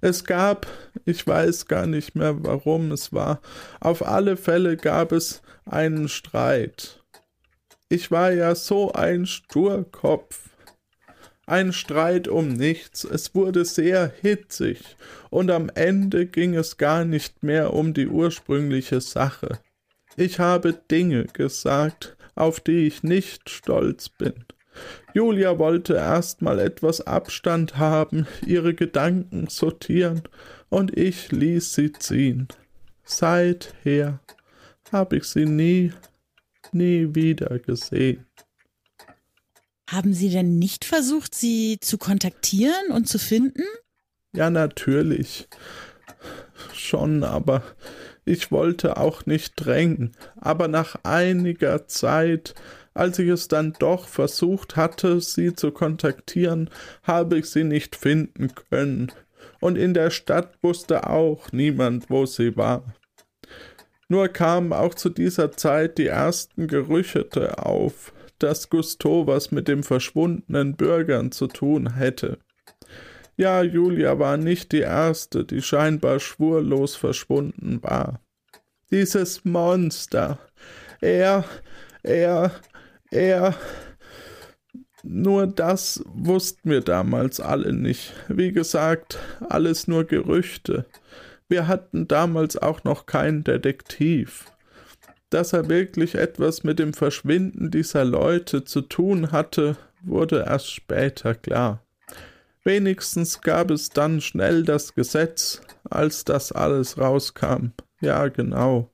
Es 0.01 0.25
gab, 0.25 0.67
ich 1.05 1.25
weiß 1.25 1.67
gar 1.67 1.87
nicht 1.87 2.15
mehr 2.15 2.43
warum 2.43 2.91
es 2.91 3.13
war, 3.13 3.41
auf 3.79 4.05
alle 4.05 4.35
Fälle 4.35 4.77
gab 4.77 5.11
es 5.11 5.41
einen 5.65 6.09
Streit. 6.09 7.01
Ich 7.89 8.11
war 8.11 8.31
ja 8.31 8.55
so 8.55 8.91
ein 8.91 9.25
Sturkopf. 9.25 10.49
Ein 11.49 11.71
Streit 11.71 12.27
um 12.27 12.49
nichts, 12.49 13.05
es 13.05 13.33
wurde 13.33 13.63
sehr 13.63 14.11
hitzig, 14.21 14.97
und 15.29 15.49
am 15.49 15.69
Ende 15.73 16.25
ging 16.25 16.55
es 16.55 16.75
gar 16.75 17.05
nicht 17.05 17.41
mehr 17.41 17.73
um 17.73 17.93
die 17.93 18.09
ursprüngliche 18.09 18.99
Sache. 18.99 19.59
Ich 20.17 20.39
habe 20.39 20.73
Dinge 20.91 21.23
gesagt, 21.31 22.17
auf 22.35 22.59
die 22.59 22.85
ich 22.85 23.01
nicht 23.01 23.49
stolz 23.49 24.09
bin. 24.09 24.33
Julia 25.13 25.57
wollte 25.57 25.93
erst 25.93 26.41
mal 26.41 26.59
etwas 26.59 27.07
Abstand 27.07 27.77
haben, 27.77 28.27
ihre 28.45 28.73
Gedanken 28.73 29.47
sortieren, 29.47 30.23
und 30.67 30.97
ich 30.97 31.31
ließ 31.31 31.73
sie 31.73 31.93
ziehen. 31.93 32.49
Seither 33.05 34.19
habe 34.91 35.15
ich 35.15 35.23
sie 35.23 35.45
nie, 35.45 35.93
nie 36.73 37.15
wieder 37.15 37.57
gesehen. 37.59 38.26
Haben 39.87 40.13
Sie 40.13 40.29
denn 40.29 40.59
nicht 40.59 40.83
versucht, 40.83 41.33
sie 41.33 41.79
zu 41.79 41.97
kontaktieren 41.97 42.91
und 42.91 43.07
zu 43.07 43.17
finden? 43.17 43.63
Ja, 44.33 44.49
natürlich. 44.49 45.47
Schon, 46.73 47.23
aber 47.23 47.63
ich 48.25 48.51
wollte 48.51 48.97
auch 48.97 49.25
nicht 49.25 49.53
drängen. 49.55 50.11
Aber 50.35 50.67
nach 50.67 50.97
einiger 51.03 51.87
Zeit, 51.87 52.53
als 52.93 53.17
ich 53.19 53.29
es 53.29 53.47
dann 53.47 53.73
doch 53.79 54.07
versucht 54.07 54.75
hatte, 54.75 55.21
sie 55.21 55.53
zu 55.53 55.71
kontaktieren, 55.71 56.69
habe 57.03 57.37
ich 57.37 57.45
sie 57.45 57.63
nicht 57.63 57.95
finden 57.95 58.53
können. 58.69 59.11
Und 59.61 59.77
in 59.77 59.93
der 59.93 60.09
Stadt 60.09 60.57
wusste 60.61 61.09
auch 61.09 61.53
niemand, 61.53 62.09
wo 62.09 62.25
sie 62.25 62.57
war. 62.57 62.83
Nur 64.09 64.27
kamen 64.27 64.73
auch 64.73 64.93
zu 64.93 65.09
dieser 65.09 65.53
Zeit 65.53 65.97
die 65.97 66.07
ersten 66.07 66.67
Gerüchte 66.67 67.65
auf, 67.65 68.13
dass 68.39 68.69
Gusteau 68.69 69.27
was 69.27 69.51
mit 69.51 69.67
dem 69.67 69.83
verschwundenen 69.83 70.75
Bürgern 70.75 71.31
zu 71.31 71.47
tun 71.47 71.95
hätte. 71.95 72.39
Ja, 73.35 73.61
Julia 73.61 74.17
war 74.17 74.37
nicht 74.37 74.71
die 74.71 74.79
erste, 74.79 75.45
die 75.45 75.61
scheinbar 75.61 76.19
schwurlos 76.19 76.95
verschwunden 76.95 77.83
war. 77.83 78.19
Dieses 78.89 79.45
Monster. 79.45 80.39
Er, 81.01 81.45
er, 82.01 82.51
er. 83.11 83.53
Nur 85.03 85.45
das 85.45 86.03
wussten 86.07 86.71
wir 86.71 86.81
damals 86.81 87.39
alle 87.39 87.73
nicht. 87.73 88.13
Wie 88.27 88.51
gesagt, 88.51 89.19
alles 89.49 89.87
nur 89.87 90.05
Gerüchte. 90.05 90.85
Wir 91.47 91.67
hatten 91.67 92.07
damals 92.07 92.57
auch 92.57 92.83
noch 92.83 93.05
keinen 93.05 93.43
Detektiv. 93.43 94.45
Dass 95.29 95.53
er 95.53 95.67
wirklich 95.67 96.15
etwas 96.15 96.63
mit 96.63 96.79
dem 96.79 96.93
Verschwinden 96.93 97.69
dieser 97.69 98.05
Leute 98.05 98.63
zu 98.63 98.81
tun 98.81 99.31
hatte, 99.31 99.77
wurde 100.01 100.45
erst 100.47 100.71
später 100.71 101.35
klar. 101.35 101.83
Wenigstens 102.63 103.41
gab 103.41 103.71
es 103.71 103.89
dann 103.89 104.21
schnell 104.21 104.63
das 104.63 104.93
Gesetz, 104.93 105.61
als 105.89 106.25
das 106.25 106.51
alles 106.51 106.97
rauskam. 106.97 107.71
Ja, 108.01 108.27
genau. 108.27 108.91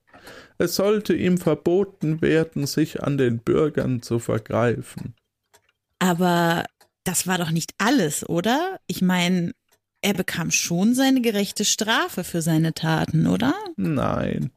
Es 0.57 0.75
sollte 0.75 1.13
ihm 1.13 1.37
verboten 1.37 2.21
werden, 2.21 2.67
sich 2.67 3.03
an 3.03 3.17
den 3.17 3.39
Bürgern 3.39 4.01
zu 4.01 4.19
vergreifen. 4.19 5.15
Aber 5.99 6.65
das 7.03 7.27
war 7.27 7.37
doch 7.37 7.51
nicht 7.51 7.73
alles, 7.77 8.27
oder? 8.27 8.79
Ich 8.87 9.01
meine, 9.01 9.53
er 10.01 10.13
bekam 10.13 10.51
schon 10.51 10.93
seine 10.93 11.21
gerechte 11.21 11.65
Strafe 11.65 12.23
für 12.23 12.41
seine 12.41 12.73
Taten, 12.73 13.27
oder? 13.27 13.55
Nein. 13.75 14.51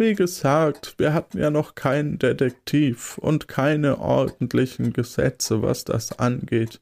Wie 0.00 0.14
gesagt, 0.14 0.94
wir 0.98 1.12
hatten 1.12 1.38
ja 1.38 1.50
noch 1.50 1.74
keinen 1.74 2.20
Detektiv 2.20 3.18
und 3.18 3.48
keine 3.48 3.98
ordentlichen 3.98 4.92
Gesetze, 4.92 5.60
was 5.60 5.84
das 5.84 6.20
angeht. 6.20 6.80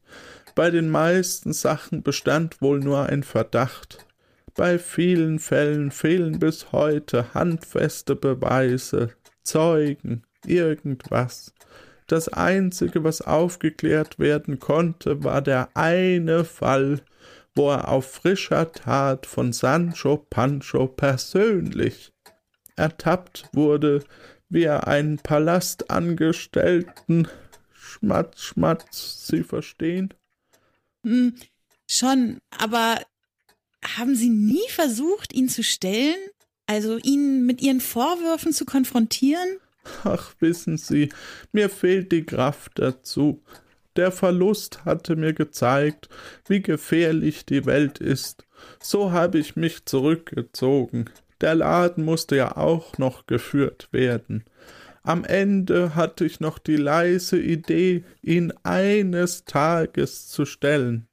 Bei 0.53 0.69
den 0.69 0.91
meisten 0.91 1.51
Sachen 1.51 2.03
bestand 2.03 2.61
wohl 2.61 2.79
nur 2.79 3.07
ein 3.07 3.23
Verdacht. 3.23 4.05
Bei 4.53 4.77
vielen 4.77 5.39
Fällen 5.39 5.89
fehlen 5.89 6.37
bis 6.37 6.71
heute 6.71 7.33
handfeste 7.33 8.15
Beweise, 8.15 9.09
Zeugen, 9.41 10.21
irgendwas. 10.45 11.55
Das 12.05 12.29
Einzige, 12.29 13.03
was 13.03 13.21
aufgeklärt 13.21 14.19
werden 14.19 14.59
konnte, 14.59 15.23
war 15.23 15.41
der 15.41 15.69
eine 15.73 16.45
Fall, 16.45 17.01
wo 17.55 17.71
er 17.71 17.87
auf 17.87 18.11
frischer 18.11 18.71
Tat 18.71 19.25
von 19.25 19.53
Sancho 19.53 20.17
Pancho 20.29 20.85
persönlich 20.85 22.13
ertappt 22.77 23.49
wurde, 23.51 24.03
wie 24.49 24.63
er 24.63 24.87
einen 24.87 25.17
Palastangestellten 25.17 27.27
Schmatz, 27.73 28.41
Schmatz, 28.41 29.27
Sie 29.27 29.43
verstehen? 29.43 30.13
Hm, 31.03 31.35
schon, 31.89 32.39
aber 32.57 32.99
haben 33.97 34.15
Sie 34.15 34.29
nie 34.29 34.69
versucht, 34.69 35.33
ihn 35.33 35.49
zu 35.49 35.63
stellen? 35.63 36.15
Also 36.65 36.97
ihn 36.97 37.45
mit 37.45 37.61
Ihren 37.61 37.81
Vorwürfen 37.81 38.53
zu 38.53 38.65
konfrontieren? 38.65 39.59
Ach, 40.03 40.33
wissen 40.39 40.77
Sie, 40.77 41.09
mir 41.53 41.69
fehlt 41.69 42.11
die 42.11 42.25
Kraft 42.25 42.73
dazu. 42.75 43.41
Der 43.95 44.11
Verlust 44.11 44.85
hatte 44.85 45.15
mir 45.15 45.33
gezeigt, 45.33 46.09
wie 46.47 46.61
gefährlich 46.61 47.45
die 47.45 47.65
Welt 47.65 47.99
ist. 47.99 48.45
So 48.81 49.11
habe 49.11 49.39
ich 49.39 49.55
mich 49.55 49.85
zurückgezogen. 49.85 51.09
Der 51.41 51.55
Laden 51.55 52.03
musste 52.03 52.35
ja 52.35 52.57
auch 52.57 52.97
noch 52.97 53.27
geführt 53.27 53.89
werden. 53.91 54.43
Am 55.03 55.23
Ende 55.23 55.95
hatte 55.95 56.25
ich 56.25 56.39
noch 56.39 56.59
die 56.59 56.75
leise 56.75 57.39
Idee, 57.39 58.03
ihn 58.21 58.51
eines 58.63 59.45
Tages 59.45 60.27
zu 60.27 60.45
stellen, 60.45 61.07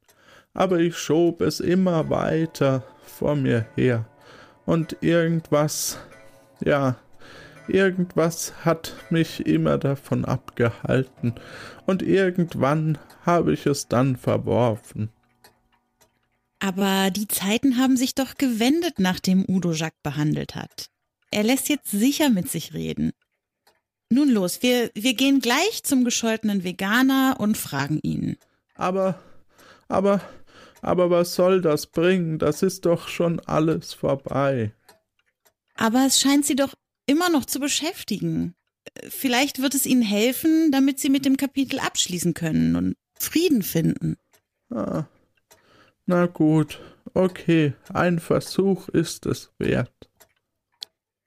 aber 0.53 0.79
ich 0.79 0.97
schob 0.97 1.41
es 1.41 1.61
immer 1.61 2.09
weiter 2.09 2.83
vor 3.05 3.35
mir 3.35 3.65
her, 3.75 4.05
und 4.65 4.97
irgendwas, 4.99 5.97
ja, 6.59 6.97
irgendwas 7.67 8.65
hat 8.65 8.95
mich 9.09 9.45
immer 9.45 9.77
davon 9.77 10.25
abgehalten, 10.25 11.35
und 11.85 12.01
irgendwann 12.01 12.97
habe 13.25 13.53
ich 13.53 13.65
es 13.65 13.87
dann 13.87 14.17
verworfen. 14.17 15.09
Aber 16.65 17.11
die 17.11 17.27
Zeiten 17.27 17.77
haben 17.77 17.95
sich 17.95 18.15
doch 18.15 18.39
gewendet, 18.39 18.95
nachdem 18.97 19.45
Udo 19.47 19.71
Jacques 19.71 20.01
behandelt 20.01 20.55
hat. 20.55 20.87
Er 21.29 21.43
lässt 21.43 21.69
jetzt 21.69 21.91
sicher 21.91 22.31
mit 22.31 22.49
sich 22.49 22.73
reden. 22.73 23.11
Nun 24.09 24.29
los, 24.29 24.63
wir, 24.63 24.89
wir 24.95 25.13
gehen 25.13 25.41
gleich 25.41 25.83
zum 25.83 26.03
gescholtenen 26.03 26.63
Veganer 26.63 27.35
und 27.37 27.55
fragen 27.55 27.99
ihn. 28.01 28.37
Aber, 28.73 29.21
aber, 29.89 30.21
aber 30.81 31.11
was 31.11 31.35
soll 31.35 31.61
das 31.61 31.85
bringen? 31.85 32.39
Das 32.39 32.63
ist 32.63 32.87
doch 32.87 33.09
schon 33.09 33.39
alles 33.41 33.93
vorbei. 33.93 34.73
Aber 35.75 36.07
es 36.07 36.19
scheint 36.19 36.47
sie 36.47 36.55
doch 36.55 36.73
immer 37.05 37.29
noch 37.29 37.45
zu 37.45 37.59
beschäftigen. 37.59 38.55
Vielleicht 39.09 39.61
wird 39.61 39.75
es 39.75 39.85
ihnen 39.85 40.01
helfen, 40.01 40.71
damit 40.71 40.99
sie 40.99 41.09
mit 41.09 41.25
dem 41.25 41.37
Kapitel 41.37 41.77
abschließen 41.77 42.33
können 42.33 42.75
und 42.75 42.95
Frieden 43.19 43.61
finden. 43.61 44.17
Ah, 44.71 45.05
na 46.05 46.25
gut, 46.25 46.79
Okay, 47.17 47.73
ein 47.93 48.19
Versuch 48.19 48.89
ist 48.89 49.25
es 49.25 49.49
wert. 49.57 49.93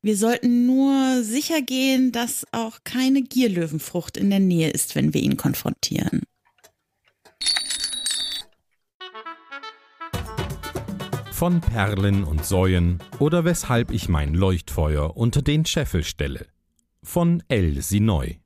Wir 0.03 0.19
sollten 0.19 0.67
nur 0.67 1.23
sicher 1.23 1.63
gehen, 1.63 2.13
dass 2.13 2.47
auch 2.53 2.81
keine 2.85 3.23
Gierlöwenfrucht 3.23 4.19
in 4.19 4.29
der 4.29 4.39
Nähe 4.39 4.69
ist, 4.69 4.95
wenn 4.97 5.15
wir 5.15 5.23
ihn 5.23 5.39
konfrontieren. 5.39 6.25
Von 11.33 11.63
Perlen 11.63 12.25
und 12.25 12.45
Säuen 12.45 12.99
oder 13.19 13.47
weshalb 13.47 13.91
ich 13.91 14.11
mein 14.11 14.35
Leuchtfeuer 14.35 15.17
unter 15.17 15.41
den 15.41 15.65
Scheffel 15.65 16.05
stelle. 16.05 16.47
Von 17.03 17.43
El 17.49 17.81
Sinoy. 17.81 18.41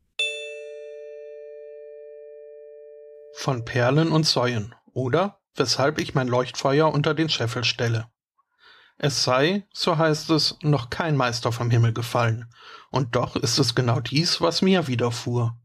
Von 3.35 3.65
Perlen 3.65 4.13
und 4.13 4.27
Säuen 4.27 4.75
oder 4.93 5.42
weshalb 5.55 5.99
ich 5.99 6.15
mein 6.15 6.29
Leuchtfeuer 6.29 6.93
unter 6.93 7.15
den 7.15 7.29
Scheffel 7.29 7.65
stelle. 7.65 8.09
Es 8.99 9.25
sei, 9.25 9.67
so 9.73 9.99
heißt 9.99 10.31
es, 10.31 10.57
noch 10.63 10.91
kein 10.91 11.17
Meister 11.17 11.51
vom 11.51 11.71
Himmel 11.71 11.93
gefallen, 11.93 12.53
und 12.91 13.17
doch 13.17 13.37
ist 13.37 13.59
es 13.59 13.75
genau 13.75 14.01
dies, 14.01 14.41
was 14.41 14.63
mir 14.63 14.87
widerfuhr. 14.87 15.57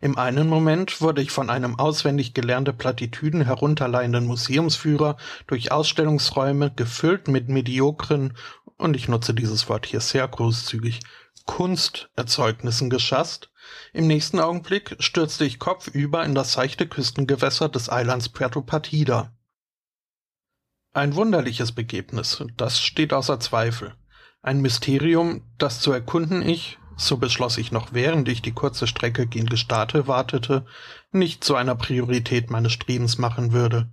Im 0.00 0.18
einen 0.18 0.48
Moment 0.48 1.00
wurde 1.00 1.22
ich 1.22 1.30
von 1.30 1.50
einem 1.50 1.78
auswendig 1.78 2.34
gelernte 2.34 2.72
Plattitüden 2.72 3.42
herunterleihenden 3.42 4.26
Museumsführer 4.26 5.16
durch 5.46 5.72
Ausstellungsräume 5.72 6.72
gefüllt 6.74 7.28
mit 7.28 7.48
mediokren, 7.48 8.36
und 8.76 8.96
ich 8.96 9.08
nutze 9.08 9.34
dieses 9.34 9.68
Wort 9.68 9.86
hier 9.86 10.00
sehr 10.00 10.26
großzügig, 10.26 11.00
Kunsterzeugnissen 11.44 12.90
geschasst. 12.90 13.49
Im 13.92 14.06
nächsten 14.06 14.38
Augenblick 14.38 14.96
stürzte 14.98 15.44
ich 15.44 15.58
kopfüber 15.58 16.24
in 16.24 16.34
das 16.34 16.52
seichte 16.52 16.86
Küstengewässer 16.86 17.68
des 17.68 17.90
Eilands 17.90 18.28
Puerto 18.28 18.62
Partida. 18.62 19.32
Ein 20.92 21.14
wunderliches 21.14 21.72
Begebnis, 21.72 22.44
das 22.56 22.80
steht 22.80 23.12
außer 23.12 23.40
Zweifel. 23.40 23.94
Ein 24.42 24.60
Mysterium, 24.60 25.42
das 25.56 25.80
zu 25.80 25.92
erkunden 25.92 26.42
ich, 26.42 26.78
so 26.96 27.16
beschloss 27.16 27.56
ich 27.58 27.72
noch 27.72 27.92
während 27.92 28.28
ich 28.28 28.42
die 28.42 28.52
kurze 28.52 28.86
Strecke 28.86 29.26
gen 29.26 29.46
Gestate 29.46 30.06
wartete, 30.06 30.66
nicht 31.12 31.44
zu 31.44 31.54
einer 31.54 31.74
Priorität 31.74 32.50
meines 32.50 32.72
Strebens 32.72 33.18
machen 33.18 33.52
würde. 33.52 33.90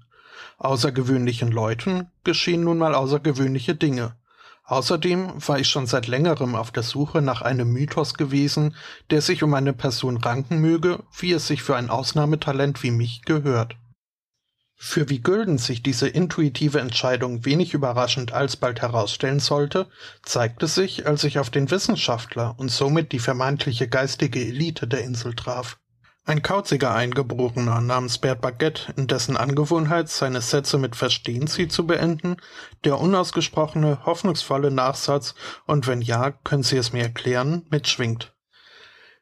Außergewöhnlichen 0.58 1.52
Leuten 1.52 2.12
geschehen 2.24 2.64
nun 2.64 2.78
mal 2.78 2.96
außergewöhnliche 2.96 3.76
Dinge. 3.76 4.17
Außerdem 4.68 5.48
war 5.48 5.60
ich 5.60 5.70
schon 5.70 5.88
seit 5.88 6.08
längerem 6.08 6.54
auf 6.54 6.72
der 6.72 6.84
Suche 6.84 7.22
nach 7.22 7.42
einem 7.42 7.72
Mythos 7.72 8.16
gewesen, 8.16 8.76
der 9.10 9.22
sich 9.22 9.42
um 9.42 9.54
eine 9.54 9.72
Person 9.72 10.18
ranken 10.18 10.60
möge, 10.60 11.04
wie 11.18 11.32
es 11.32 11.48
sich 11.48 11.64
für 11.64 11.78
ein 11.78 11.90
Ausnahmetalent 11.90 12.84
wie 12.84 12.92
mich 12.92 13.22
gehört. 13.24 13.78
Für 14.76 15.10
wie 15.10 15.22
gülden 15.22 15.58
sich 15.58 15.84
diese 15.84 16.10
intuitive 16.10 16.82
Entscheidung 16.82 17.46
wenig 17.46 17.74
überraschend 17.74 18.34
alsbald 18.34 18.82
herausstellen 18.82 19.40
sollte, 19.40 19.88
zeigte 20.22 20.68
sich, 20.68 21.08
als 21.08 21.24
ich 21.24 21.40
auf 21.40 21.50
den 21.50 21.72
Wissenschaftler 21.72 22.54
und 22.60 22.70
somit 22.70 23.14
die 23.14 23.20
vermeintliche 23.20 23.88
geistige 23.88 24.42
Elite 24.42 24.86
der 24.86 25.04
Insel 25.04 25.34
traf. 25.34 25.80
Ein 26.28 26.42
kauziger 26.42 26.94
Eingeborener 26.94 27.80
namens 27.80 28.18
Bert 28.18 28.42
Baguette, 28.42 28.94
in 28.98 29.08
dessen 29.08 29.38
Angewohnheit, 29.38 30.10
seine 30.10 30.42
Sätze 30.42 30.78
mit 30.78 30.98
Verstehen 30.98 31.48
Sie 31.48 31.70
zu 31.70 31.88
beenden, 31.88 32.36
der 32.84 33.00
unausgesprochene, 33.00 34.06
hoffnungsvolle 34.06 34.70
Nachsatz 34.70 35.36
und 35.68 35.88
wenn 35.88 36.02
ja, 36.02 36.32
können 36.32 36.64
Sie 36.64 36.76
es 36.76 36.92
mir 36.92 37.04
erklären, 37.04 37.66
mitschwingt. 37.70 38.36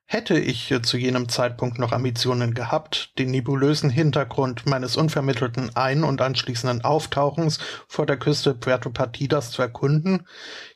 Hätte 0.06 0.40
ich 0.40 0.74
zu 0.82 0.98
jenem 0.98 1.30
Zeitpunkt 1.30 1.78
noch 1.78 1.92
Ambitionen 1.92 2.56
gehabt, 2.56 3.20
den 3.20 3.30
nebulösen 3.30 3.92
Hintergrund 3.92 4.66
meines 4.66 4.98
unvermittelten 4.98 5.76
Ein- 5.76 6.04
und 6.04 6.22
anschließenden 6.22 6.84
Auftauchens 6.84 7.60
vor 7.88 8.08
der 8.08 8.18
Küste 8.18 8.56
Puerto 8.56 8.90
Partidas 8.90 9.52
zu 9.52 9.62
erkunden, 9.62 10.26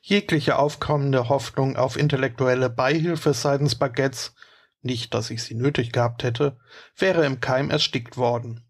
jegliche 0.00 0.60
aufkommende 0.60 1.28
Hoffnung 1.28 1.74
auf 1.74 1.96
intellektuelle 1.96 2.70
Beihilfe 2.70 3.34
seitens 3.34 3.74
Baguettes, 3.74 4.32
nicht, 4.82 5.14
dass 5.14 5.30
ich 5.30 5.42
sie 5.42 5.54
nötig 5.54 5.92
gehabt 5.92 6.22
hätte, 6.22 6.58
wäre 6.96 7.24
im 7.24 7.40
Keim 7.40 7.70
erstickt 7.70 8.16
worden. 8.16 8.64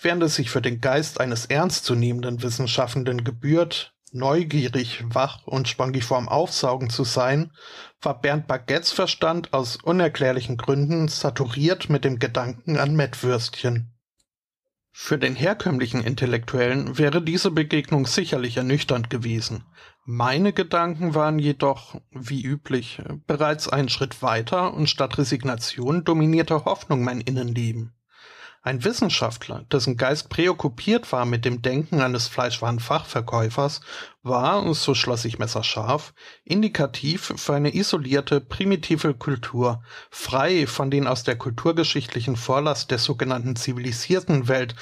Während 0.00 0.22
es 0.22 0.34
sich 0.36 0.50
für 0.50 0.62
den 0.62 0.80
Geist 0.80 1.20
eines 1.20 1.46
ernstzunehmenden 1.46 2.42
Wissenschaftenden 2.42 3.24
gebührt, 3.24 3.94
neugierig, 4.12 5.04
wach 5.06 5.46
und 5.46 5.68
spongiform 5.68 6.28
aufsaugen 6.28 6.90
zu 6.90 7.04
sein, 7.04 7.52
war 8.00 8.20
Bernd 8.20 8.46
Baguettes 8.46 8.92
Verstand 8.92 9.52
aus 9.52 9.76
unerklärlichen 9.76 10.56
Gründen 10.56 11.08
saturiert 11.08 11.88
mit 11.88 12.04
dem 12.04 12.18
Gedanken 12.18 12.76
an 12.78 12.96
Mettwürstchen. 12.96 13.94
Für 14.92 15.18
den 15.18 15.36
herkömmlichen 15.36 16.02
Intellektuellen 16.02 16.98
wäre 16.98 17.22
diese 17.22 17.50
Begegnung 17.50 18.06
sicherlich 18.06 18.56
ernüchternd 18.56 19.08
gewesen. 19.08 19.64
Meine 20.12 20.52
Gedanken 20.52 21.14
waren 21.14 21.38
jedoch, 21.38 21.94
wie 22.10 22.42
üblich, 22.42 23.00
bereits 23.28 23.68
einen 23.68 23.88
Schritt 23.88 24.22
weiter 24.22 24.74
und 24.74 24.90
statt 24.90 25.18
Resignation 25.18 26.02
dominierte 26.02 26.64
Hoffnung 26.64 27.04
mein 27.04 27.20
Innenleben. 27.20 27.92
Ein 28.62 28.82
Wissenschaftler, 28.82 29.64
dessen 29.70 29.96
Geist 29.96 30.28
präokkupiert 30.28 31.12
war 31.12 31.24
mit 31.26 31.44
dem 31.44 31.62
Denken 31.62 32.00
eines 32.00 32.26
Fleischwarenfachverkäufers, 32.26 33.82
war, 34.22 34.74
so 34.74 34.94
schloss 34.94 35.24
ich 35.24 35.38
messerscharf, 35.38 36.12
indikativ 36.44 37.32
für 37.36 37.54
eine 37.54 37.74
isolierte, 37.74 38.40
primitive 38.40 39.14
Kultur, 39.14 39.82
frei 40.10 40.66
von 40.66 40.90
den 40.90 41.06
aus 41.06 41.22
der 41.22 41.36
kulturgeschichtlichen 41.36 42.34
Vorlast 42.34 42.90
der 42.90 42.98
sogenannten 42.98 43.54
zivilisierten 43.54 44.48
Welt 44.48 44.74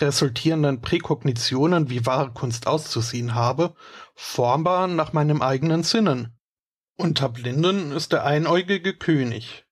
resultierenden 0.00 0.80
Präkognitionen, 0.80 1.90
wie 1.90 2.06
wahre 2.06 2.30
Kunst 2.32 2.66
auszusehen 2.66 3.34
habe, 3.34 3.74
formbar 4.16 4.88
nach 4.88 5.12
meinem 5.12 5.42
eigenen 5.42 5.84
Sinnen. 5.84 6.36
Unter 6.96 7.28
Blinden 7.28 7.92
ist 7.92 8.12
der 8.12 8.24
einäugige 8.24 8.94
König, 8.94 9.66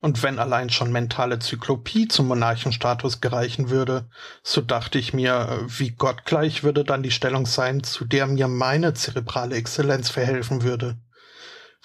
und 0.00 0.22
wenn 0.22 0.38
allein 0.38 0.70
schon 0.70 0.92
mentale 0.92 1.40
Zyklopie 1.40 2.06
zum 2.06 2.28
Monarchenstatus 2.28 3.20
gereichen 3.20 3.68
würde, 3.68 4.08
so 4.44 4.60
dachte 4.60 4.98
ich 4.98 5.12
mir, 5.12 5.64
wie 5.66 5.90
gottgleich 5.90 6.62
würde 6.62 6.84
dann 6.84 7.02
die 7.02 7.10
Stellung 7.10 7.46
sein, 7.46 7.82
zu 7.82 8.04
der 8.04 8.28
mir 8.28 8.46
meine 8.46 8.94
zerebrale 8.94 9.56
Exzellenz 9.56 10.08
verhelfen 10.08 10.62
würde. 10.62 10.98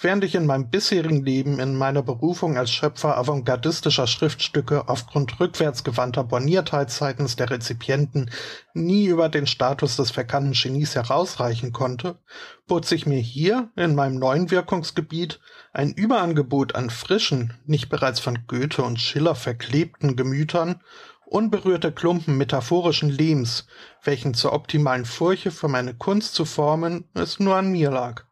Während 0.03 0.25
ich 0.25 0.35
in 0.35 0.45
meinem 0.45 0.69
bisherigen 0.69 1.23
Leben 1.23 1.59
in 1.59 1.77
meiner 1.77 2.03
Berufung 2.03 2.57
als 2.57 2.71
Schöpfer 2.71 3.17
avantgardistischer 3.17 4.05
Schriftstücke 4.05 4.89
aufgrund 4.89 5.39
rückwärtsgewandter 5.39 6.25
Borniertheit 6.25 6.91
seitens 6.91 7.37
der 7.37 7.49
Rezipienten 7.49 8.29
nie 8.73 9.05
über 9.05 9.29
den 9.29 9.47
Status 9.47 9.95
des 9.95 10.11
verkannten 10.11 10.51
Genies 10.51 10.95
herausreichen 10.95 11.71
konnte, 11.71 12.19
bot 12.67 12.85
sich 12.85 13.05
mir 13.05 13.21
hier 13.21 13.71
in 13.77 13.95
meinem 13.95 14.19
neuen 14.19 14.51
Wirkungsgebiet 14.51 15.39
ein 15.71 15.93
Überangebot 15.93 16.75
an 16.75 16.89
frischen, 16.89 17.53
nicht 17.65 17.87
bereits 17.87 18.19
von 18.19 18.39
Goethe 18.45 18.83
und 18.83 18.99
Schiller 18.99 19.35
verklebten 19.35 20.17
Gemütern, 20.17 20.81
unberührte 21.25 21.93
Klumpen 21.93 22.37
metaphorischen 22.37 23.09
Lehms, 23.09 23.67
welchen 24.03 24.33
zur 24.33 24.51
optimalen 24.51 25.05
Furche 25.05 25.49
für 25.49 25.69
meine 25.69 25.93
Kunst 25.93 26.35
zu 26.35 26.43
formen 26.43 27.05
es 27.13 27.39
nur 27.39 27.55
an 27.55 27.71
mir 27.71 27.89
lag. 27.89 28.25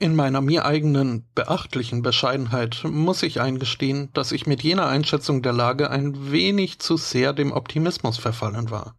In 0.00 0.14
meiner 0.14 0.40
mir 0.40 0.64
eigenen, 0.64 1.26
beachtlichen 1.34 2.02
Bescheidenheit 2.02 2.84
muss 2.84 3.24
ich 3.24 3.40
eingestehen, 3.40 4.10
dass 4.12 4.30
ich 4.30 4.46
mit 4.46 4.62
jener 4.62 4.86
Einschätzung 4.86 5.42
der 5.42 5.52
Lage 5.52 5.90
ein 5.90 6.30
wenig 6.30 6.78
zu 6.78 6.96
sehr 6.96 7.32
dem 7.32 7.50
Optimismus 7.50 8.16
verfallen 8.16 8.70
war. 8.70 8.94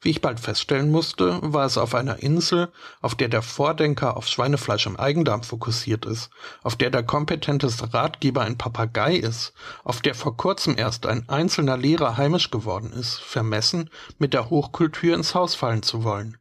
Wie 0.00 0.10
ich 0.10 0.20
bald 0.20 0.40
feststellen 0.40 0.90
musste, 0.90 1.38
war 1.40 1.64
es 1.64 1.78
auf 1.78 1.94
einer 1.94 2.20
Insel, 2.20 2.72
auf 3.00 3.14
der 3.14 3.28
der 3.28 3.42
Vordenker 3.42 4.16
auf 4.16 4.26
Schweinefleisch 4.26 4.86
im 4.86 4.96
Eigendarm 4.96 5.44
fokussiert 5.44 6.04
ist, 6.04 6.30
auf 6.64 6.74
der 6.74 6.90
der 6.90 7.04
kompetenteste 7.04 7.94
Ratgeber 7.94 8.42
ein 8.42 8.58
Papagei 8.58 9.14
ist, 9.14 9.52
auf 9.84 10.00
der 10.00 10.16
vor 10.16 10.36
kurzem 10.36 10.76
erst 10.76 11.06
ein 11.06 11.28
einzelner 11.28 11.76
Lehrer 11.76 12.16
heimisch 12.16 12.50
geworden 12.50 12.92
ist, 12.92 13.20
vermessen, 13.20 13.88
mit 14.18 14.34
der 14.34 14.50
Hochkultur 14.50 15.14
ins 15.14 15.36
Haus 15.36 15.54
fallen 15.54 15.84
zu 15.84 16.02
wollen. 16.02 16.38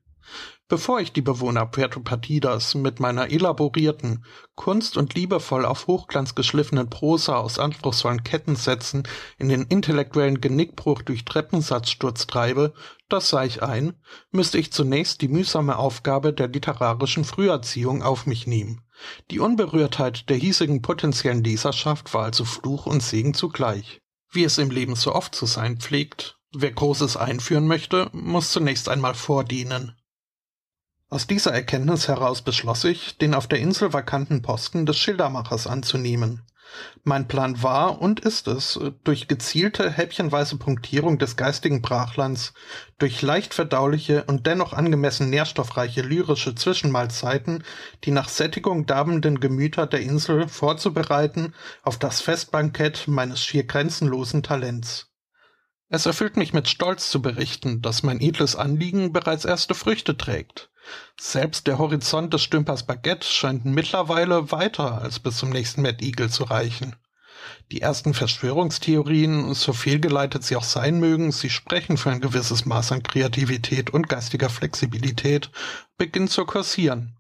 Bevor 0.74 1.00
ich 1.00 1.14
die 1.14 1.22
Bewohner 1.22 1.68
Puerto 1.68 2.00
Partidas 2.00 2.74
mit 2.74 3.00
meiner 3.00 3.30
elaborierten, 3.30 4.26
kunst- 4.56 4.98
und 4.98 5.14
liebevoll 5.14 5.68
auf 5.68 5.86
Hochglanz 5.86 6.34
geschliffenen 6.34 6.90
Prosa 6.90 7.36
aus 7.36 7.60
anspruchsvollen 7.60 8.24
Kettensätzen 8.24 9.04
in 9.38 9.50
den 9.50 9.68
intellektuellen 9.68 10.42
Genickbruch 10.42 11.04
durch 11.04 11.26
Treppensatzsturz 11.26 12.26
treibe, 12.26 12.74
das 13.08 13.30
sah 13.30 13.44
ich 13.44 13.62
ein, 13.62 13.94
müsste 14.32 14.58
ich 14.58 14.74
zunächst 14.74 15.22
die 15.22 15.28
mühsame 15.28 15.78
Aufgabe 15.78 16.34
der 16.34 16.48
literarischen 16.48 17.24
Früherziehung 17.24 18.02
auf 18.02 18.26
mich 18.26 18.48
nehmen. 18.48 18.82
Die 19.30 19.40
Unberührtheit 19.40 20.28
der 20.28 20.38
hiesigen 20.38 20.82
potenziellen 20.82 21.44
Leserschaft 21.44 22.16
war 22.16 22.24
also 22.24 22.46
Fluch 22.46 22.88
und 22.88 23.04
Segen 23.04 23.36
zugleich. 23.36 24.02
Wie 24.32 24.44
es 24.44 24.58
im 24.58 24.72
Leben 24.72 24.96
so 24.96 25.14
oft 25.14 25.36
zu 25.36 25.46
sein 25.46 25.78
pflegt, 25.78 26.40
wer 26.52 26.72
Großes 26.72 27.16
einführen 27.16 27.68
möchte, 27.68 28.10
muss 28.12 28.50
zunächst 28.50 28.90
einmal 28.90 29.14
vordienen. 29.14 29.96
Aus 31.14 31.28
dieser 31.28 31.54
Erkenntnis 31.54 32.08
heraus 32.08 32.42
beschloss 32.42 32.84
ich, 32.86 33.20
den 33.20 33.36
auf 33.36 33.46
der 33.46 33.60
Insel 33.60 33.94
vakanten 33.94 34.42
Posten 34.42 34.88
des 34.88 34.98
Schildermachers 34.98 35.68
anzunehmen. 35.68 36.42
Mein 37.04 37.28
Plan 37.28 37.62
war 37.62 38.02
und 38.02 38.22
ist 38.22 38.48
es, 38.48 38.80
durch 39.04 39.28
gezielte, 39.28 39.92
häppchenweise 39.92 40.58
Punktierung 40.58 41.20
des 41.20 41.36
geistigen 41.36 41.84
Brachlands, 41.84 42.56
durch 42.98 43.22
leicht 43.22 43.54
verdauliche 43.54 44.24
und 44.24 44.48
dennoch 44.48 44.74
angemessen 44.74 45.30
nährstoffreiche 45.30 46.02
lyrische 46.02 46.56
Zwischenmahlzeiten 46.56 47.64
die 48.06 48.12
nach 48.12 48.28
Sättigung 48.28 48.88
darbenden 48.88 49.40
Gemüter 49.40 49.86
der 49.86 50.02
Insel 50.02 50.48
vorzubereiten 50.48 51.54
auf 51.84 52.00
das 52.00 52.22
Festbankett 52.22 53.08
meines 53.08 53.40
schier 53.46 53.66
grenzenlosen 53.66 54.42
Talents. 54.42 55.13
Es 55.94 56.08
erfüllt 56.08 56.38
mich 56.38 56.54
mit 56.54 56.68
Stolz 56.68 57.12
zu 57.12 57.22
berichten, 57.22 57.84
dass 57.84 58.02
mein 58.02 58.20
edles 58.20 58.56
Anliegen 58.56 59.14
bereits 59.14 59.46
erste 59.46 59.76
Früchte 59.76 60.18
trägt. 60.18 60.72
Selbst 61.22 61.68
der 61.68 61.78
Horizont 61.78 62.34
des 62.34 62.42
Stümpers 62.42 62.88
Baguette 62.88 63.28
scheint 63.28 63.66
mittlerweile 63.66 64.52
weiter 64.52 65.04
als 65.04 65.20
bis 65.20 65.38
zum 65.38 65.52
nächsten 65.52 65.84
Mad 65.84 66.04
Eagle 66.04 66.32
zu 66.32 66.46
reichen. 66.46 66.96
Die 67.72 67.82
ersten 67.82 68.16
Verschwörungstheorien, 68.16 69.54
so 69.54 69.72
fehlgeleitet 69.72 70.44
sie 70.44 70.56
auch 70.56 70.64
sein 70.64 71.00
mögen, 71.00 71.32
sie 71.32 71.52
sprechen 71.52 71.98
für 71.98 72.10
ein 72.10 72.22
gewisses 72.22 72.66
Maß 72.66 72.92
an 72.92 73.04
Kreativität 73.04 73.92
und 73.92 74.10
geistiger 74.10 74.50
Flexibilität, 74.50 75.52
beginnen 76.00 76.28
zu 76.28 76.44
kursieren. 76.46 77.20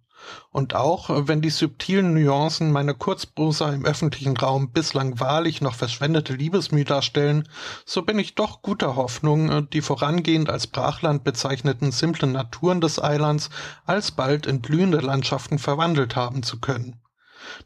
Und 0.52 0.76
auch 0.76 1.10
wenn 1.28 1.42
die 1.42 1.50
subtilen 1.50 2.14
Nuancen 2.14 2.72
meiner 2.72 2.94
Kurzprosa 2.94 3.72
im 3.72 3.86
öffentlichen 3.86 4.38
Raum 4.38 4.72
bislang 4.72 5.20
wahrlich 5.20 5.62
noch 5.62 5.76
verschwendete 5.76 6.34
Liebesmüh 6.34 6.84
darstellen, 6.84 7.48
so 7.86 8.02
bin 8.04 8.20
ich 8.20 8.36
doch 8.36 8.62
guter 8.62 8.96
Hoffnung, 8.96 9.70
die 9.70 9.82
vorangehend 9.82 10.50
als 10.50 10.68
Brachland 10.68 11.24
bezeichneten 11.24 11.92
simplen 11.92 12.32
Naturen 12.32 12.82
des 12.82 13.02
Eilands 13.02 13.50
alsbald 13.86 14.46
in 14.46 14.62
blühende 14.62 15.00
Landschaften 15.00 15.60
verwandelt 15.60 16.16
haben 16.16 16.44
zu 16.44 16.60
können. 16.60 17.03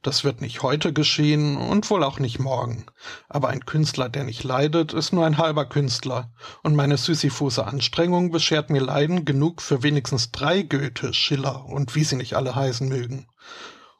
Das 0.01 0.23
wird 0.23 0.41
nicht 0.41 0.63
heute 0.63 0.93
geschehen 0.93 1.57
und 1.57 1.89
wohl 1.89 2.03
auch 2.03 2.19
nicht 2.19 2.39
morgen. 2.39 2.85
Aber 3.29 3.49
ein 3.49 3.65
Künstler, 3.65 4.09
der 4.09 4.23
nicht 4.23 4.43
leidet, 4.43 4.93
ist 4.93 5.13
nur 5.13 5.25
ein 5.25 5.37
halber 5.37 5.65
Künstler. 5.65 6.31
Und 6.63 6.75
meine 6.75 6.97
sisyphose 6.97 7.65
Anstrengung 7.65 8.31
beschert 8.31 8.69
mir 8.69 8.81
Leiden 8.81 9.25
genug 9.25 9.61
für 9.61 9.83
wenigstens 9.83 10.31
drei 10.31 10.61
Goethe, 10.61 11.13
Schiller 11.13 11.65
und 11.65 11.95
wie 11.95 12.03
sie 12.03 12.15
nicht 12.15 12.35
alle 12.35 12.55
heißen 12.55 12.87
mögen. 12.87 13.27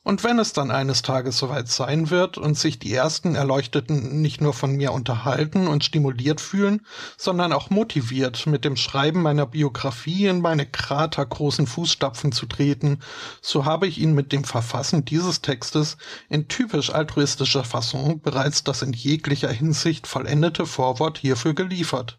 Und 0.08 0.24
wenn 0.24 0.40
es 0.40 0.54
dann 0.54 0.72
eines 0.72 1.02
Tages 1.02 1.38
soweit 1.38 1.68
sein 1.68 2.10
wird 2.10 2.38
und 2.38 2.58
sich 2.58 2.80
die 2.80 2.94
ersten 2.94 3.36
Erleuchteten 3.36 4.22
nicht 4.22 4.40
nur 4.40 4.54
von 4.54 4.72
mir 4.72 4.94
unterhalten 4.94 5.68
und 5.68 5.84
stimuliert 5.84 6.40
fühlen, 6.40 6.86
sondern 7.18 7.52
auch 7.52 7.70
motiviert, 7.72 8.48
mit 8.48 8.64
dem 8.64 8.78
Schreiben 8.78 9.22
meiner 9.22 9.46
Biografie 9.46 10.28
in 10.28 10.40
meine 10.40 10.66
kratergroßen 10.66 11.68
Fußstapfen 11.68 12.32
zu 12.32 12.46
treten, 12.46 13.00
so 13.42 13.66
habe 13.66 13.86
ich 13.86 13.98
ihnen 13.98 14.16
mit 14.16 14.32
dem 14.32 14.46
Verfassen 14.46 15.04
dieses 15.04 15.42
Textes 15.42 15.98
in 16.30 16.48
typisch 16.48 16.90
altruistischer 16.90 17.66
Fasson 17.66 18.22
bereits 18.22 18.64
das 18.64 18.84
in 18.84 18.94
jeglicher 18.94 19.52
Hinsicht 19.52 20.08
vollendete 20.08 20.66
Vorwort 20.66 21.18
hierfür 21.18 21.54
geliefert. 21.54 22.18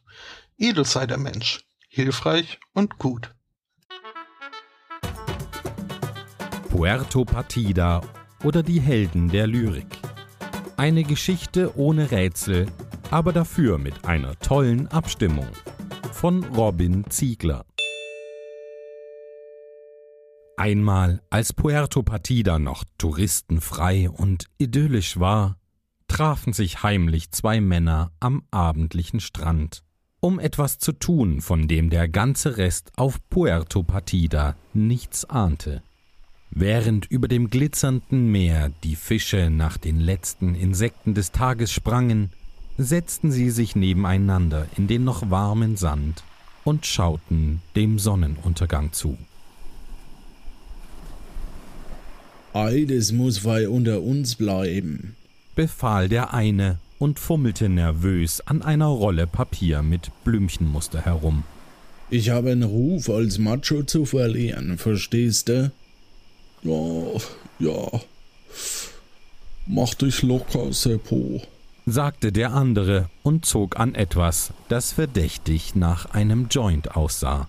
Edel 0.58 0.84
sei 0.84 1.06
der 1.06 1.16
Mensch, 1.16 1.64
hilfreich 1.88 2.60
und 2.74 2.98
gut. 2.98 3.34
Puerto 6.68 7.24
Partida 7.24 8.02
oder 8.44 8.62
die 8.62 8.78
Helden 8.78 9.28
der 9.28 9.46
Lyrik. 9.46 9.86
Eine 10.76 11.02
Geschichte 11.02 11.76
ohne 11.78 12.10
Rätsel, 12.10 12.66
aber 13.10 13.32
dafür 13.32 13.78
mit 13.78 14.04
einer 14.04 14.38
tollen 14.38 14.86
Abstimmung. 14.88 15.48
Von 16.12 16.44
Robin 16.44 17.04
Ziegler. 17.08 17.64
Einmal, 20.58 21.22
als 21.30 21.54
Puerto 21.54 22.02
Partida 22.02 22.58
noch 22.58 22.84
touristenfrei 22.98 24.10
und 24.10 24.44
idyllisch 24.58 25.18
war, 25.18 25.56
trafen 26.06 26.52
sich 26.52 26.82
heimlich 26.82 27.30
zwei 27.30 27.62
Männer 27.62 28.12
am 28.20 28.42
abendlichen 28.50 29.20
Strand, 29.20 29.84
um 30.20 30.38
etwas 30.38 30.78
zu 30.78 30.92
tun, 30.92 31.40
von 31.40 31.66
dem 31.66 31.88
der 31.88 32.08
ganze 32.08 32.58
Rest 32.58 32.92
auf 32.96 33.18
Puerto 33.30 33.82
Partida 33.82 34.54
nichts 34.74 35.24
ahnte. 35.24 35.82
Während 36.50 37.06
über 37.06 37.28
dem 37.28 37.50
glitzernden 37.50 38.30
Meer 38.30 38.70
die 38.82 38.96
Fische 38.96 39.50
nach 39.50 39.76
den 39.76 40.00
letzten 40.00 40.54
Insekten 40.54 41.14
des 41.14 41.30
Tages 41.32 41.72
sprangen, 41.72 42.30
setzten 42.78 43.30
sie 43.30 43.50
sich 43.50 43.76
nebeneinander 43.76 44.66
in 44.76 44.86
den 44.86 45.04
noch 45.04 45.30
warmen 45.30 45.76
Sand 45.76 46.22
und 46.64 46.86
schauten 46.86 47.60
dem 47.76 47.98
Sonnenuntergang 47.98 48.92
zu. 48.92 49.18
Ei, 52.54 52.86
das 52.88 53.12
muss 53.12 53.44
wei 53.44 53.68
unter 53.68 54.02
uns 54.02 54.36
bleiben, 54.36 55.16
befahl 55.54 56.08
der 56.08 56.32
eine 56.32 56.78
und 56.98 57.18
fummelte 57.18 57.68
nervös 57.68 58.40
an 58.40 58.62
einer 58.62 58.86
Rolle 58.86 59.26
Papier 59.26 59.82
mit 59.82 60.10
Blümchenmuster 60.24 61.04
herum. 61.04 61.44
Ich 62.10 62.30
habe 62.30 62.52
einen 62.52 62.62
Ruf 62.62 63.10
als 63.10 63.38
Macho 63.38 63.82
zu 63.82 64.06
verlieren, 64.06 64.78
verstehst 64.78 65.48
du? 65.48 65.70
Ja, 66.62 67.20
ja. 67.58 68.00
Mach 69.66 69.94
dich 69.94 70.22
locker, 70.22 70.72
Seppo, 70.72 71.42
sagte 71.86 72.32
der 72.32 72.52
andere 72.52 73.08
und 73.22 73.44
zog 73.44 73.78
an 73.78 73.94
etwas, 73.94 74.52
das 74.68 74.92
verdächtig 74.92 75.74
nach 75.74 76.06
einem 76.06 76.48
Joint 76.50 76.96
aussah. 76.96 77.48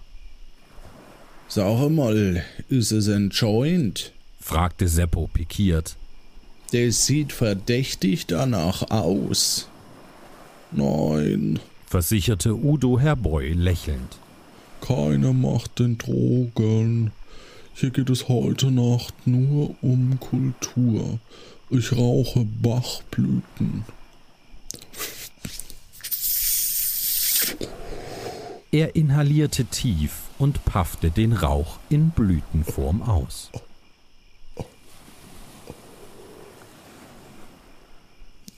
Sag 1.47 1.89
mal, 1.89 2.43
ist 2.67 2.91
es 2.91 3.07
ein 3.07 3.29
Joint? 3.29 4.11
fragte 4.39 4.87
Seppo 4.87 5.29
pikiert. 5.33 5.95
Der 6.73 6.91
sieht 6.91 7.33
verdächtig 7.33 8.27
danach 8.27 8.91
aus. 8.91 9.67
Nein, 10.71 11.59
versicherte 11.87 12.53
Udo 12.53 12.99
Herboy 12.99 13.53
lächelnd. 13.53 14.17
Keiner 14.81 15.33
macht 15.33 15.79
den 15.79 15.97
Drogen. 15.97 17.11
Hier 17.79 17.91
geht 17.91 18.09
es 18.09 18.27
heute 18.27 18.71
Nacht 18.71 19.13
nur 19.25 19.73
um 19.81 20.19
Kultur. 20.19 21.17
Ich 21.69 21.93
rauche 21.93 22.45
Bachblüten. 22.61 23.85
Er 28.73 28.97
inhalierte 28.97 29.63
tief 29.63 30.23
und 30.37 30.65
paffte 30.65 31.09
den 31.09 31.31
Rauch 31.31 31.79
in 31.89 32.09
Blütenform 32.09 33.01
aus. 33.01 33.49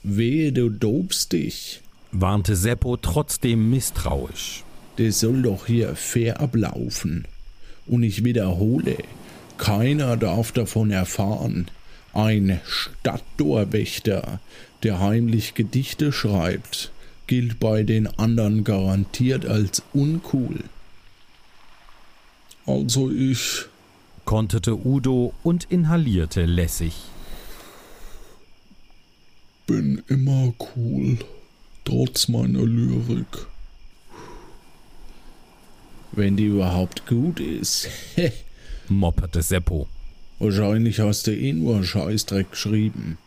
Wehe, 0.02 0.52
du 0.52 0.68
dobst 0.68 1.32
dich, 1.32 1.80
warnte 2.10 2.56
Seppo 2.56 2.96
trotzdem 2.96 3.70
misstrauisch. 3.70 4.64
Das 4.96 5.20
soll 5.20 5.42
doch 5.42 5.66
hier 5.66 5.94
fair 5.94 6.40
ablaufen. 6.40 7.28
Und 7.86 8.02
ich 8.02 8.24
wiederhole, 8.24 8.98
keiner 9.58 10.16
darf 10.16 10.52
davon 10.52 10.90
erfahren. 10.90 11.66
Ein 12.12 12.60
Stadttorwächter, 12.66 14.40
der 14.82 15.00
heimlich 15.00 15.54
Gedichte 15.54 16.12
schreibt, 16.12 16.92
gilt 17.26 17.60
bei 17.60 17.82
den 17.82 18.06
anderen 18.06 18.64
garantiert 18.64 19.46
als 19.46 19.82
uncool. 19.92 20.64
Also 22.66 23.10
ich, 23.10 23.66
konterte 24.24 24.76
Udo 24.86 25.34
und 25.42 25.64
inhalierte 25.70 26.44
lässig. 26.44 26.94
Bin 29.66 30.02
immer 30.08 30.52
cool, 30.76 31.18
trotz 31.84 32.28
meiner 32.28 32.64
Lyrik. 32.64 33.46
Wenn 36.12 36.36
die 36.36 36.46
überhaupt 36.46 37.06
gut 37.06 37.40
ist. 37.40 37.88
mopperte 38.88 39.42
Seppo. 39.42 39.88
Wahrscheinlich 40.38 41.00
hast 41.00 41.26
du 41.26 41.34
eh 41.34 41.52
nur 41.52 41.84
Scheißdreck 41.84 42.50
geschrieben. 42.50 43.18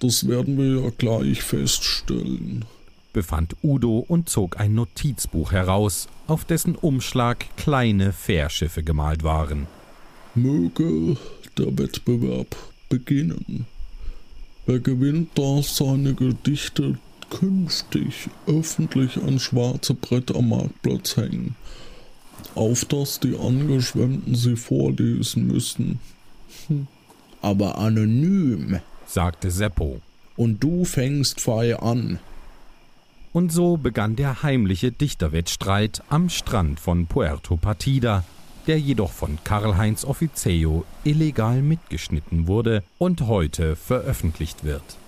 Das 0.00 0.28
werden 0.28 0.56
wir 0.56 0.82
ja 0.82 0.90
gleich 0.96 1.42
feststellen, 1.42 2.64
befand 3.12 3.54
Udo 3.62 3.98
und 3.98 4.30
zog 4.30 4.58
ein 4.58 4.74
Notizbuch 4.74 5.52
heraus, 5.52 6.08
auf 6.26 6.44
dessen 6.44 6.74
Umschlag 6.74 7.44
kleine 7.56 8.12
Fährschiffe 8.12 8.82
gemalt 8.82 9.24
waren. 9.24 9.66
Möge 10.34 11.16
der 11.58 11.78
Wettbewerb 11.78 12.56
beginnen. 12.88 13.66
Wer 14.64 14.78
gewinnt, 14.78 15.36
darf 15.36 15.68
seine 15.68 16.14
Gedichte 16.14 16.98
künftig 17.30 18.28
öffentlich 18.46 19.16
an 19.22 19.38
schwarze 19.38 19.94
Brett 19.94 20.34
am 20.34 20.50
Marktplatz 20.50 21.16
hängen, 21.16 21.54
auf 22.54 22.84
dass 22.84 23.20
die 23.20 23.38
Angeschwemmten 23.38 24.34
sie 24.34 24.56
vorlesen 24.56 25.46
müssen. 25.46 26.00
Hm. 26.66 26.86
Aber 27.42 27.78
anonym, 27.78 28.80
sagte 29.06 29.50
Seppo. 29.50 30.00
Und 30.36 30.62
du 30.62 30.84
fängst 30.84 31.40
frei 31.40 31.78
an. 31.78 32.18
Und 33.32 33.52
so 33.52 33.76
begann 33.76 34.16
der 34.16 34.42
heimliche 34.42 34.90
Dichterwettstreit 34.90 36.02
am 36.08 36.28
Strand 36.28 36.80
von 36.80 37.06
Puerto 37.06 37.56
Partida, 37.56 38.24
der 38.66 38.78
jedoch 38.78 39.12
von 39.12 39.38
Karl-Heinz 39.44 40.04
Officio 40.04 40.84
illegal 41.04 41.62
mitgeschnitten 41.62 42.46
wurde 42.46 42.82
und 42.98 43.22
heute 43.22 43.76
veröffentlicht 43.76 44.64
wird. 44.64 44.99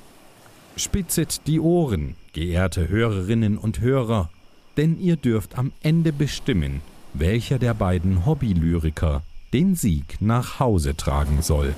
Spitzet 0.77 1.47
die 1.47 1.61
Ohren, 1.61 2.17
geehrte 2.33 2.89
Hörerinnen 2.89 3.59
und 3.59 3.81
Hörer, 3.81 4.31
denn 4.77 4.99
ihr 4.99 5.17
dürft 5.17 5.59
am 5.59 5.73
Ende 5.83 6.13
bestimmen, 6.13 6.81
welcher 7.13 7.59
der 7.59 7.75
beiden 7.75 8.25
Hobbylyriker 8.25 9.23
den 9.53 9.75
Sieg 9.75 10.17
nach 10.21 10.61
Hause 10.61 10.97
tragen 10.97 11.43
soll. 11.43 11.75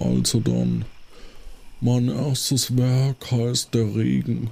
Also 0.00 0.40
dann, 0.40 0.84
mein 1.80 2.08
erstes 2.08 2.76
Werk 2.76 3.30
heißt 3.30 3.72
Der 3.74 3.94
Regen 3.94 4.50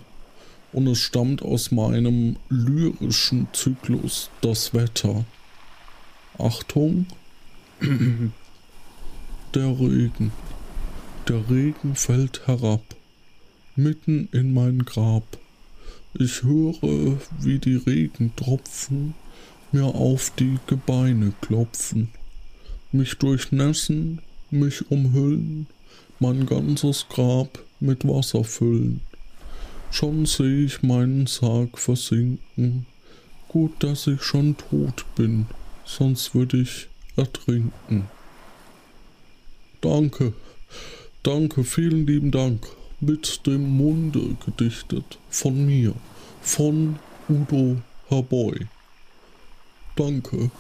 und 0.73 0.87
es 0.87 0.99
stammt 0.99 1.43
aus 1.43 1.73
meinem 1.73 2.37
lyrischen 2.49 3.49
Zyklus 3.53 4.31
Das 4.41 4.73
Wetter. 4.73 5.25
Achtung, 6.39 7.07
der 9.55 9.67
Regen. 9.81 10.33
Der 11.31 11.49
Regen 11.49 11.95
fällt 11.95 12.49
herab, 12.49 12.83
mitten 13.77 14.29
in 14.33 14.53
mein 14.53 14.85
Grab. 14.85 15.23
Ich 16.13 16.43
höre, 16.43 17.19
wie 17.39 17.61
die 17.61 17.77
Regentropfen 17.77 19.15
mir 19.71 19.85
auf 19.85 20.33
die 20.41 20.59
Gebeine 20.67 21.33
klopfen, 21.41 22.09
mich 22.91 23.15
durchnässen, 23.15 24.23
mich 24.51 24.91
umhüllen, 24.91 25.69
mein 26.19 26.47
ganzes 26.47 27.07
Grab 27.09 27.61
mit 27.79 28.05
Wasser 28.09 28.43
füllen. 28.43 29.01
Schon 29.93 30.27
seh 30.27 30.65
ich 30.65 30.83
meinen 30.83 31.29
Sarg 31.29 31.79
versinken, 31.79 32.87
gut, 33.47 33.71
dass 33.85 34.09
ich 34.09 34.21
schon 34.21 34.57
tot 34.57 35.05
bin, 35.15 35.47
sonst 35.85 36.35
würde 36.35 36.57
ich 36.57 36.89
ertrinken. 37.15 38.09
Danke, 39.81 40.33
danke, 41.23 41.65
vielen 41.65 42.07
lieben 42.07 42.31
Dank. 42.31 42.67
Mit 43.01 43.47
dem 43.47 43.77
Munde 43.77 44.37
gedichtet 44.45 45.19
von 45.31 45.65
mir, 45.65 45.95
von 46.43 46.99
Udo 47.29 47.81
Herboy. 48.09 48.67
Danke. 49.97 50.51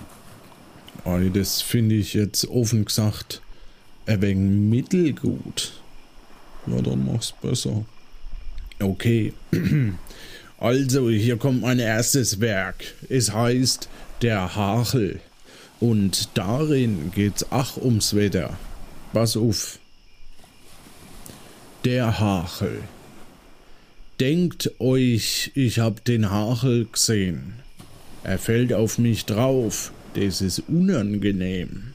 Also 1.05 1.29
das 1.31 1.61
finde 1.61 1.97
ich 1.97 2.15
jetzt 2.15 2.49
offen 2.49 2.87
gesagt 2.87 3.43
ein 4.07 4.23
wenig 4.23 4.71
mittelgut. 4.71 5.73
Ja, 6.67 6.81
dann 6.83 7.07
mach's 7.07 7.33
besser. 7.33 7.85
Okay. 8.81 9.33
Also, 10.63 11.09
hier 11.09 11.39
kommt 11.39 11.63
mein 11.63 11.79
erstes 11.79 12.39
Werk. 12.39 12.85
Es 13.09 13.33
heißt 13.33 13.89
Der 14.21 14.55
Hachel. 14.55 15.21
Und 15.81 16.29
darin 16.35 17.11
geht's 17.15 17.47
ach 17.49 17.79
ums 17.79 18.15
Wetter. 18.15 18.59
Pass 19.15 19.39
auf. 19.39 19.80
Der 21.87 22.21
Hachel. 22.21 22.83
Denkt 24.21 24.71
euch, 24.81 25.51
ich 25.55 25.79
hab 25.79 26.05
den 26.05 26.31
Hachel 26.31 26.87
gesehen. 26.93 27.55
Er 28.23 28.39
fällt 28.39 28.75
auf 28.75 28.99
mich 28.99 29.25
drauf. 29.25 29.91
Das 30.13 30.43
ist 30.43 30.65
unangenehm. 30.69 31.95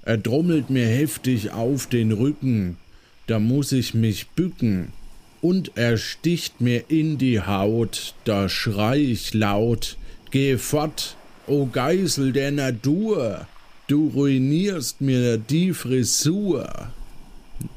Er 0.00 0.22
trommelt 0.22 0.70
mir 0.70 0.86
heftig 0.86 1.50
auf 1.50 1.88
den 1.88 2.12
Rücken. 2.12 2.78
Da 3.26 3.38
muss 3.38 3.72
ich 3.72 3.92
mich 3.92 4.28
bücken. 4.28 4.94
Und 5.42 5.72
er 5.74 5.98
sticht 5.98 6.62
mir 6.62 6.84
in 6.88 7.18
die 7.18 7.42
Haut. 7.42 8.14
Da 8.24 8.48
schrei 8.48 8.98
ich 8.98 9.34
laut. 9.34 9.98
Geh 10.30 10.56
fort, 10.56 11.18
o 11.46 11.66
Geisel 11.66 12.32
der 12.32 12.50
Natur. 12.50 13.46
Du 13.88 14.08
ruinierst 14.08 15.02
mir 15.02 15.36
die 15.36 15.74
Frisur. 15.74 16.90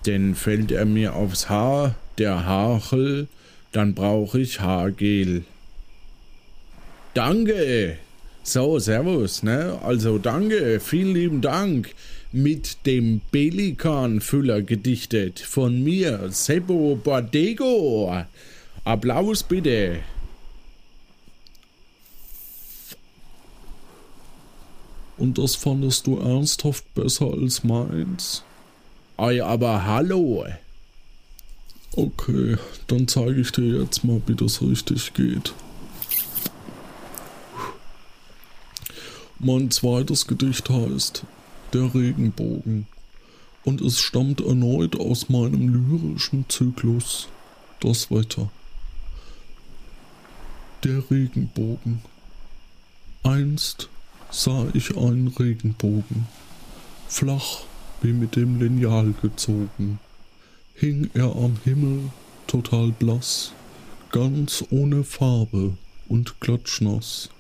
Denn 0.06 0.36
fällt 0.36 0.72
er 0.72 0.86
mir 0.86 1.16
aufs 1.16 1.50
Haar, 1.50 1.96
der 2.18 2.46
Hachel, 2.46 3.28
dann 3.72 3.94
brauch 3.94 4.36
ich 4.36 4.62
Haargel. 4.62 5.44
Danke. 7.14 7.98
So, 8.44 8.78
servus, 8.80 9.42
ne? 9.44 9.80
Also 9.84 10.18
danke, 10.18 10.80
vielen 10.80 11.14
lieben 11.14 11.42
Dank. 11.42 11.94
Mit 12.32 12.86
dem 12.86 13.22
Pelikanfüller 13.32 14.62
gedichtet 14.62 15.40
von 15.40 15.84
mir, 15.84 16.30
Seppo 16.32 17.00
Bordego. 17.02 18.24
Applaus 18.84 19.42
bitte. 19.44 20.00
Und 25.18 25.38
das 25.38 25.56
fandest 25.56 26.08
du 26.08 26.20
ernsthaft 26.20 26.94
besser 26.94 27.34
als 27.34 27.64
meins? 27.64 28.44
Ei, 29.18 29.42
aber 29.42 29.86
hallo. 29.86 30.46
Okay, 31.96 32.58
dann 32.88 33.08
zeige 33.08 33.40
ich 33.40 33.52
dir 33.54 33.82
jetzt 33.82 34.04
mal, 34.04 34.22
wie 34.28 34.36
das 34.36 34.62
richtig 34.62 35.14
geht. 35.14 35.54
Mein 39.40 39.72
zweites 39.72 40.28
Gedicht 40.28 40.70
heißt 40.70 41.24
Der 41.72 41.96
Regenbogen 41.96 42.88
und 43.64 43.80
es 43.80 44.02
stammt 44.02 44.42
erneut 44.42 45.00
aus 45.00 45.30
meinem 45.30 45.70
lyrischen 45.70 46.46
Zyklus 46.50 47.30
Das 47.80 48.12
Wetter. 48.12 48.50
Der 50.84 51.10
Regenbogen. 51.10 52.02
Einst 53.24 53.88
sah 54.30 54.68
ich 54.74 54.98
einen 54.98 55.30
Regenbogen, 55.30 56.28
flach 57.08 57.62
wie 58.06 58.14
mit 58.14 58.36
dem 58.36 58.60
Lineal 58.60 59.16
gezogen, 59.20 59.98
hing 60.76 61.10
er 61.16 61.36
am 61.36 61.58
Himmel 61.64 62.12
total 62.46 62.92
blass, 62.92 63.52
ganz 64.12 64.64
ohne 64.70 65.04
Farbe 65.04 65.76
und 66.08 66.40
klatschnass, 66.40 67.32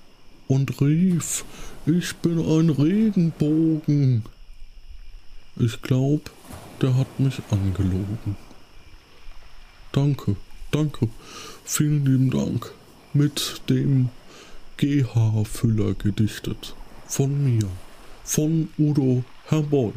und 0.48 0.82
rief, 0.82 1.46
ich 1.86 2.16
bin 2.16 2.40
ein 2.40 2.72
Regenbogen. 2.72 4.24
Ich 5.58 5.84
glaub, 5.84 6.32
der 6.82 6.98
hat 6.98 7.20
mich 7.20 7.42
angelogen. 7.52 8.36
Danke, 9.92 10.36
danke, 10.72 11.10
vielen 11.64 12.06
lieben 12.06 12.32
Dank. 12.32 12.72
Mit 13.14 13.62
dem 13.70 14.10
GH-Füller 14.78 15.94
gedichtet. 15.94 16.76
Von 17.06 17.44
mir. 17.44 17.70
Von 18.24 18.70
Udo 18.80 19.24
Herboy. 19.46 19.94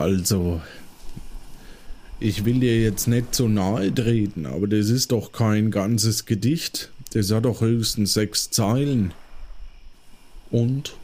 Also, 0.00 0.62
ich 2.20 2.46
will 2.46 2.60
dir 2.60 2.80
jetzt 2.80 3.06
nicht 3.06 3.34
so 3.34 3.48
nahe 3.48 3.94
treten, 3.94 4.46
aber 4.46 4.66
das 4.66 4.88
ist 4.88 5.12
doch 5.12 5.30
kein 5.30 5.70
ganzes 5.70 6.24
Gedicht. 6.24 6.90
Das 7.12 7.30
hat 7.30 7.44
doch 7.44 7.60
höchstens 7.60 8.14
sechs 8.14 8.48
Zeilen. 8.50 9.12
Und 10.50 10.94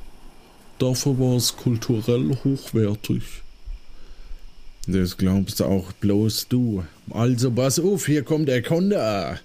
dafür 0.79 1.19
war 1.19 1.37
es 1.37 1.59
kulturell 1.59 2.39
hochwertig. 2.43 3.23
Das 4.87 5.19
glaubst 5.19 5.61
auch 5.61 5.93
bloß 5.93 6.49
du. 6.49 6.83
Also 7.11 7.51
pass 7.51 7.79
auf, 7.79 8.07
hier 8.07 8.23
kommt 8.23 8.49
der 8.49 8.63
Konter. 8.63 9.39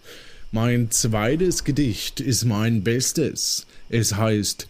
Mein 0.54 0.92
zweites 0.92 1.66
Gedicht 1.66 2.22
ist 2.22 2.46
mein 2.46 2.84
bestes. 2.86 3.68
Es 3.90 4.16
heißt 4.16 4.70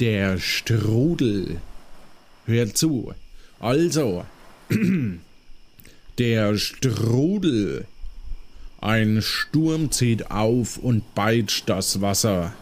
Der 0.00 0.38
Strudel. 0.38 1.60
Hör 2.46 2.74
zu. 2.74 3.12
Also, 3.60 4.24
der 6.18 6.56
Strudel. 6.56 7.86
Ein 8.80 9.20
Sturm 9.20 9.90
zieht 9.90 10.30
auf 10.30 10.78
und 10.78 11.14
peitscht 11.14 11.68
das 11.68 12.00
Wasser. 12.00 12.54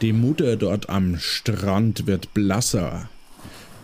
Die 0.00 0.12
Mutter 0.12 0.56
dort 0.56 0.88
am 0.88 1.16
Strand 1.20 2.08
wird 2.08 2.34
blasser, 2.34 3.08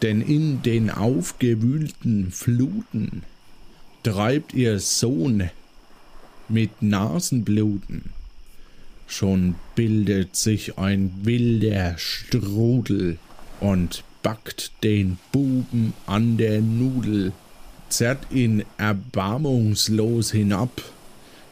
denn 0.03 0.21
in 0.21 0.63
den 0.63 0.91
aufgewühlten 0.91 2.33
Fluten 2.33 3.23
treibt 4.03 4.53
ihr 4.53 4.81
Sohn 4.81 5.51
mit 6.49 6.83
Nasenbluten. 6.83 8.11
Schon 9.07 9.55
bildet 9.77 10.35
sich 10.35 10.77
ein 10.77 11.13
wilder 11.23 11.97
Strudel 11.99 13.19
und 13.61 14.03
backt 14.23 14.73
den 14.83 15.19
Buben 15.33 15.95
an 16.07 16.37
der 16.37 16.61
Nudel, 16.61 17.33
zerrt 17.89 18.31
ihn 18.31 18.65
erbarmungslos 18.77 20.33
hinab 20.33 20.83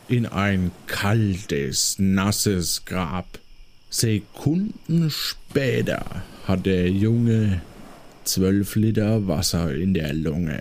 in 0.08 0.26
ein 0.26 0.70
kaltes, 0.86 1.96
nasses 1.98 2.84
Grab. 2.84 3.38
Sekunden 3.90 5.10
später 5.10 6.04
hat 6.46 6.66
der 6.66 6.90
Junge 6.90 7.62
zwölf 8.24 8.76
Liter 8.76 9.26
Wasser 9.26 9.74
in 9.74 9.94
der 9.94 10.12
Lunge. 10.12 10.60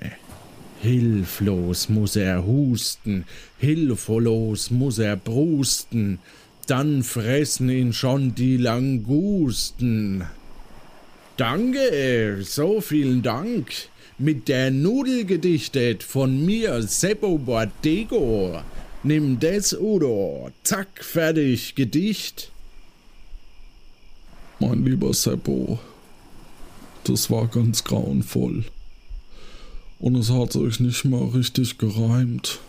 Hilflos 0.82 1.90
muss 1.90 2.16
er 2.16 2.46
husten, 2.46 3.26
hilflos 3.58 4.72
muss 4.72 5.00
er 5.00 5.16
brusten, 5.16 6.20
dann 6.68 7.04
fressen 7.04 7.70
ihn 7.70 7.94
schon 7.94 8.36
die 8.36 8.58
Langusten. 8.58 10.26
Danke, 11.38 12.44
so 12.44 12.82
vielen 12.82 13.22
Dank. 13.22 13.90
mit 14.18 14.48
der 14.48 14.72
Nudel 14.72 15.26
gedichtet 15.26 16.04
von 16.04 16.46
mir, 16.46 16.82
Seppo 16.84 17.38
Bordego. 17.38 18.62
Nimm 19.04 19.40
das, 19.40 19.74
Udo. 19.74 20.52
Zack, 20.64 21.04
fertig, 21.04 21.76
Gedicht. 21.76 22.52
Mein 24.60 24.86
lieber 24.86 25.14
Seppo, 25.14 25.80
das 27.04 27.30
war 27.30 27.48
ganz 27.48 27.84
grauenvoll. 27.84 28.64
Und 30.00 30.16
es 30.16 30.32
hat 30.32 30.54
sich 30.54 30.80
nicht 30.80 31.06
mal 31.06 31.26
richtig 31.26 31.78
gereimt. 31.78 32.60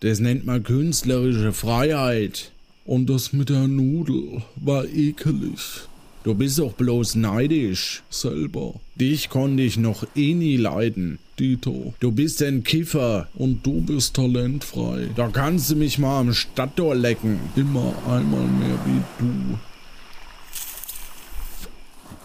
Das 0.00 0.20
nennt 0.20 0.44
man 0.44 0.62
künstlerische 0.62 1.52
Freiheit. 1.52 2.52
Und 2.84 3.08
das 3.08 3.32
mit 3.32 3.48
der 3.48 3.66
Nudel 3.66 4.42
war 4.56 4.84
ekelig. 4.84 5.88
Du 6.24 6.34
bist 6.34 6.58
doch 6.58 6.72
bloß 6.72 7.16
neidisch. 7.16 8.02
Selber. 8.08 8.80
Dich 8.94 9.28
konnte 9.28 9.62
ich 9.62 9.76
noch 9.76 10.06
eh 10.16 10.32
nie 10.32 10.56
leiden. 10.56 11.18
Dito. 11.38 11.92
Du 12.00 12.12
bist 12.12 12.42
ein 12.42 12.64
Kiffer. 12.64 13.28
Und 13.34 13.66
du 13.66 13.82
bist 13.82 14.16
talentfrei. 14.16 15.10
Da 15.16 15.28
kannst 15.28 15.70
du 15.70 15.76
mich 15.76 15.98
mal 15.98 16.20
am 16.20 16.32
Stadttor 16.32 16.94
lecken. 16.94 17.38
Immer 17.56 17.92
einmal 18.08 18.46
mehr 18.46 18.78
wie 18.86 19.02
du. 19.18 19.58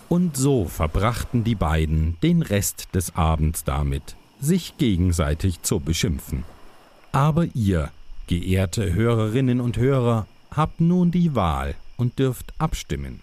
Und 0.08 0.38
so 0.38 0.64
verbrachten 0.64 1.44
die 1.44 1.56
beiden 1.56 2.16
den 2.24 2.42
Rest 2.42 2.88
des 2.96 3.16
Abends 3.18 3.66
damit, 3.66 4.16
sich 4.40 4.78
gegenseitig 4.78 5.62
zu 5.62 5.82
beschimpfen. 5.82 6.46
Aber 7.12 7.48
ihr, 7.54 7.92
geehrte 8.28 8.94
Hörerinnen 8.94 9.60
und 9.60 9.76
Hörer, 9.76 10.26
habt 10.52 10.80
nun 10.80 11.12
die 11.12 11.36
Wahl 11.36 11.76
und 11.98 12.18
dürft 12.18 12.54
abstimmen. 12.60 13.20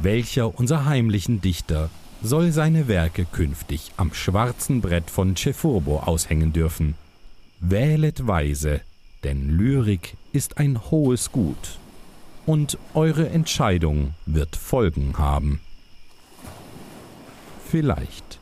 Welcher 0.00 0.56
unserer 0.56 0.84
heimlichen 0.84 1.40
Dichter 1.40 1.90
soll 2.22 2.52
seine 2.52 2.86
Werke 2.86 3.24
künftig 3.24 3.92
am 3.96 4.14
schwarzen 4.14 4.80
Brett 4.80 5.10
von 5.10 5.34
Cefurbo 5.34 5.98
aushängen 6.00 6.52
dürfen? 6.52 6.94
Wählet 7.58 8.24
weise, 8.26 8.80
denn 9.24 9.48
Lyrik 9.48 10.16
ist 10.32 10.58
ein 10.58 10.90
hohes 10.92 11.32
Gut. 11.32 11.78
Und 12.46 12.78
eure 12.94 13.28
Entscheidung 13.28 14.14
wird 14.24 14.54
Folgen 14.54 15.18
haben. 15.18 15.60
Vielleicht. 17.68 18.38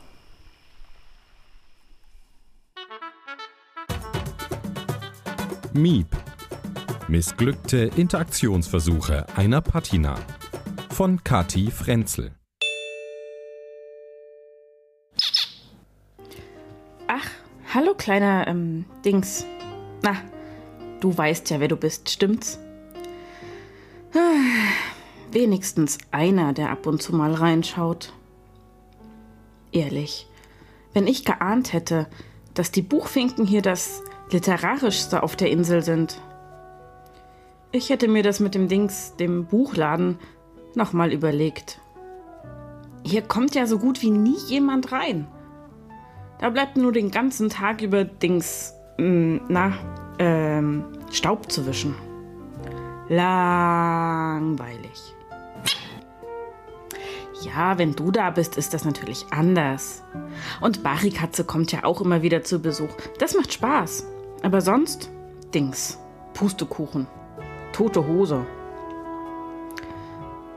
Miep. 5.73 6.07
Missglückte 7.07 7.89
Interaktionsversuche 7.95 9.25
einer 9.35 9.61
Patina. 9.61 10.17
Von 10.97 11.23
Kati 11.23 11.69
Frenzel. 11.69 12.31
Ach, 17.05 17.29
hallo 17.71 17.93
kleiner 17.93 18.47
ähm, 18.47 18.85
Dings. 19.05 19.45
Na, 20.01 20.15
du 20.99 21.15
weißt 21.15 21.51
ja, 21.51 21.59
wer 21.59 21.67
du 21.67 21.75
bist, 21.75 22.09
stimmt's? 22.09 22.57
Wenigstens 25.31 25.99
einer, 26.09 26.53
der 26.53 26.71
ab 26.71 26.87
und 26.87 26.99
zu 26.99 27.15
mal 27.15 27.35
reinschaut. 27.35 28.11
Ehrlich, 29.71 30.27
wenn 30.93 31.05
ich 31.05 31.23
geahnt 31.25 31.73
hätte, 31.73 32.07
dass 32.55 32.71
die 32.71 32.81
Buchfinken 32.81 33.45
hier 33.45 33.61
das 33.61 34.01
literarischste 34.31 35.21
auf 35.21 35.35
der 35.35 35.51
Insel 35.51 35.83
sind. 35.83 36.19
Ich 37.71 37.91
hätte 37.91 38.07
mir 38.07 38.23
das 38.23 38.39
mit 38.39 38.55
dem 38.55 38.67
Dings, 38.67 39.15
dem 39.17 39.45
Buchladen, 39.45 40.17
nochmal 40.77 41.11
überlegt. 41.11 41.81
Hier 43.03 43.21
kommt 43.21 43.55
ja 43.55 43.67
so 43.67 43.79
gut 43.79 44.01
wie 44.01 44.11
nie 44.11 44.37
jemand 44.47 44.91
rein. 44.91 45.27
Da 46.39 46.49
bleibt 46.49 46.77
nur 46.77 46.91
den 46.91 47.11
ganzen 47.11 47.49
Tag 47.49 47.81
über 47.81 48.05
Dings, 48.05 48.73
mh, 48.97 49.41
na, 49.49 49.73
ähm, 50.19 50.85
Staub 51.11 51.51
zu 51.51 51.65
wischen. 51.65 51.95
Langweilig. 53.09 55.15
Ja, 57.43 57.77
wenn 57.77 57.93
du 57.93 58.11
da 58.11 58.31
bist, 58.31 58.57
ist 58.57 58.73
das 58.73 58.83
natürlich 58.83 59.25
anders. 59.31 60.03
Und 60.59 60.83
Barikatze 60.83 61.43
kommt 61.43 61.71
ja 61.71 61.83
auch 61.83 62.01
immer 62.01 62.21
wieder 62.21 62.43
zu 62.43 62.59
Besuch. 62.59 62.89
Das 63.19 63.35
macht 63.35 63.53
Spaß. 63.53 64.05
Aber 64.43 64.61
sonst, 64.61 65.09
Dings, 65.53 65.99
Pustekuchen, 66.33 67.07
tote 67.73 68.05
Hose. 68.05 68.45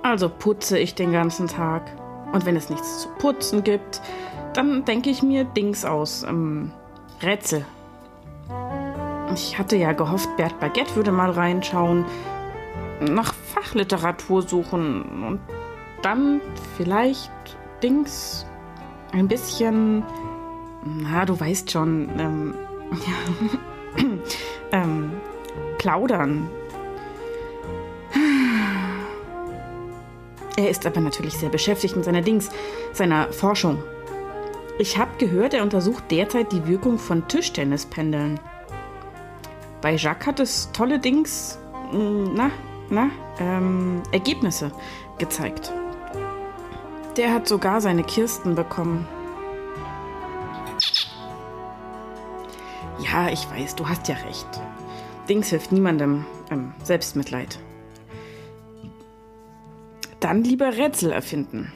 Also 0.02 0.28
putze 0.28 0.78
ich 0.78 0.94
den 0.94 1.12
ganzen 1.12 1.46
Tag. 1.48 1.82
Und 2.32 2.46
wenn 2.46 2.56
es 2.56 2.70
nichts 2.70 3.02
zu 3.02 3.08
putzen 3.18 3.64
gibt, 3.64 4.00
dann 4.54 4.84
denke 4.84 5.10
ich 5.10 5.22
mir 5.22 5.44
Dings 5.44 5.84
aus. 5.84 6.22
Ähm, 6.22 6.72
Rätsel. 7.22 7.64
Ich 9.34 9.58
hatte 9.58 9.76
ja 9.76 9.92
gehofft, 9.92 10.28
Bert 10.36 10.58
Baguette 10.58 10.96
würde 10.96 11.12
mal 11.12 11.30
reinschauen, 11.30 12.04
nach 13.00 13.32
Fachliteratur 13.34 14.42
suchen 14.42 15.24
und 15.24 15.40
dann 16.02 16.40
vielleicht 16.76 17.30
Dings 17.82 18.46
ein 19.12 19.28
bisschen, 19.28 20.02
na, 20.84 21.24
du 21.24 21.38
weißt 21.38 21.70
schon, 21.70 22.08
ähm, 22.18 22.54
ja, 23.06 24.02
ähm, 24.82 25.12
plaudern. 25.78 26.48
Er 30.60 30.68
ist 30.68 30.84
aber 30.84 31.00
natürlich 31.00 31.32
sehr 31.32 31.48
beschäftigt 31.48 31.96
mit 31.96 32.04
seiner 32.04 32.20
Dings, 32.20 32.50
seiner 32.92 33.32
Forschung. 33.32 33.82
Ich 34.78 34.98
habe 34.98 35.10
gehört, 35.16 35.54
er 35.54 35.62
untersucht 35.62 36.04
derzeit 36.10 36.52
die 36.52 36.66
Wirkung 36.66 36.98
von 36.98 37.26
Tischtennispendeln. 37.28 38.38
Bei 39.80 39.94
Jacques 39.94 40.26
hat 40.26 40.38
es 40.38 40.70
tolle 40.72 40.98
Dings, 40.98 41.58
na, 41.92 42.50
na, 42.90 43.08
ähm, 43.38 44.02
Ergebnisse 44.12 44.70
gezeigt. 45.16 45.72
Der 47.16 47.32
hat 47.32 47.48
sogar 47.48 47.80
seine 47.80 48.02
Kirsten 48.02 48.54
bekommen. 48.54 49.08
Ja, 52.98 53.30
ich 53.30 53.50
weiß, 53.50 53.76
du 53.76 53.88
hast 53.88 54.08
ja 54.08 54.16
recht. 54.16 54.60
Dings 55.26 55.48
hilft 55.48 55.72
niemandem. 55.72 56.26
Ähm, 56.50 56.74
Selbstmitleid. 56.82 57.58
Dann 60.20 60.44
lieber 60.44 60.76
Rätsel 60.76 61.12
erfinden. 61.12 61.72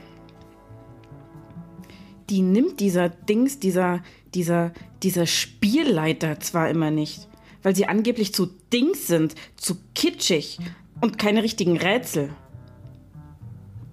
Die 2.31 2.43
nimmt 2.43 2.81
dieser 2.81 3.09
Dings, 3.09 3.59
dieser, 3.59 4.03
dieser, 4.35 4.73
dieser 5.03 5.27
Spielleiter 5.27 6.41
zwar 6.41 6.71
immer 6.71 6.91
nicht, 6.91 7.29
weil 7.63 7.75
sie 7.75 7.87
angeblich 7.87 8.35
zu 8.35 8.47
Dings 8.73 9.07
sind, 9.07 9.35
zu 9.57 9.77
kitschig 9.95 10.59
und 11.01 11.19
keine 11.19 11.43
richtigen 11.43 11.77
Rätsel. 11.77 12.31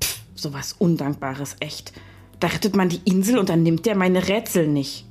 Pff, 0.01 0.19
sowas 0.35 0.75
Undankbares, 0.77 1.55
echt. 1.59 1.93
Da 2.39 2.47
rettet 2.47 2.75
man 2.75 2.89
die 2.89 3.01
Insel 3.05 3.37
und 3.37 3.49
dann 3.49 3.63
nimmt 3.63 3.85
der 3.85 3.95
meine 3.95 4.27
Rätsel 4.27 4.67
nicht. 4.67 5.05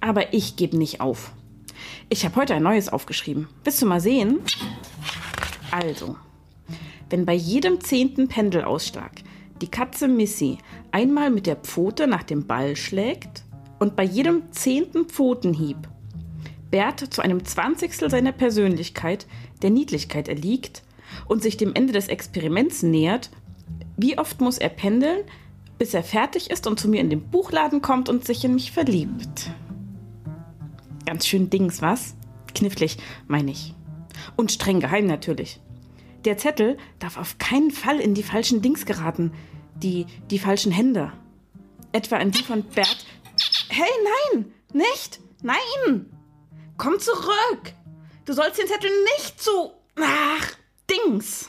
Aber 0.00 0.32
ich 0.32 0.56
gebe 0.56 0.76
nicht 0.76 1.00
auf. 1.00 1.32
Ich 2.08 2.24
habe 2.24 2.36
heute 2.36 2.54
ein 2.54 2.62
neues 2.62 2.88
aufgeschrieben. 2.88 3.48
Willst 3.64 3.80
du 3.80 3.86
mal 3.86 4.00
sehen? 4.00 4.40
Also, 5.70 6.16
wenn 7.10 7.26
bei 7.26 7.34
jedem 7.34 7.80
zehnten 7.80 8.28
Pendelausschlag 8.28 9.12
die 9.60 9.68
Katze 9.68 10.08
Missy 10.08 10.58
einmal 10.90 11.30
mit 11.30 11.46
der 11.46 11.56
Pfote 11.56 12.06
nach 12.06 12.22
dem 12.22 12.46
Ball 12.46 12.76
schlägt 12.76 13.44
und 13.78 13.96
bei 13.96 14.04
jedem 14.04 14.50
zehnten 14.52 15.04
Pfotenhieb 15.06 15.76
Bert 16.70 17.12
zu 17.12 17.20
einem 17.20 17.44
Zwanzigstel 17.44 18.10
seiner 18.10 18.32
Persönlichkeit, 18.32 19.26
der 19.62 19.70
Niedlichkeit 19.70 20.28
erliegt 20.28 20.82
und 21.26 21.42
sich 21.42 21.56
dem 21.56 21.74
Ende 21.74 21.92
des 21.92 22.08
Experiments 22.08 22.82
nähert, 22.82 23.30
wie 23.96 24.18
oft 24.18 24.40
muss 24.40 24.58
er 24.58 24.68
pendeln, 24.68 25.24
bis 25.78 25.94
er 25.94 26.04
fertig 26.04 26.50
ist 26.50 26.66
und 26.66 26.78
zu 26.78 26.88
mir 26.88 27.00
in 27.00 27.10
den 27.10 27.22
Buchladen 27.22 27.82
kommt 27.82 28.08
und 28.08 28.24
sich 28.24 28.44
in 28.44 28.54
mich 28.54 28.70
verliebt? 28.70 29.50
Ganz 31.06 31.26
schön 31.26 31.50
Dings, 31.50 31.82
was? 31.82 32.14
Knifflig, 32.54 32.98
meine 33.26 33.50
ich. 33.50 33.74
Und 34.36 34.52
streng 34.52 34.80
geheim 34.80 35.06
natürlich. 35.06 35.60
Der 36.24 36.36
Zettel 36.36 36.76
darf 36.98 37.16
auf 37.16 37.38
keinen 37.38 37.70
Fall 37.70 37.98
in 37.98 38.14
die 38.14 38.22
falschen 38.22 38.60
Dings 38.60 38.84
geraten. 38.84 39.32
Die, 39.76 40.06
die 40.30 40.38
falschen 40.38 40.70
Hände. 40.70 41.12
Etwa 41.92 42.16
in 42.16 42.30
die 42.30 42.42
von 42.42 42.62
Bert. 42.62 43.06
Hey, 43.68 43.88
nein! 44.32 44.52
Nicht! 44.72 45.20
Nein! 45.42 46.06
Komm 46.76 46.98
zurück! 46.98 47.72
Du 48.26 48.34
sollst 48.34 48.58
den 48.58 48.66
Zettel 48.66 48.90
nicht 49.16 49.40
zu. 49.40 49.72
Ach, 50.00 50.52
Dings! 50.90 51.48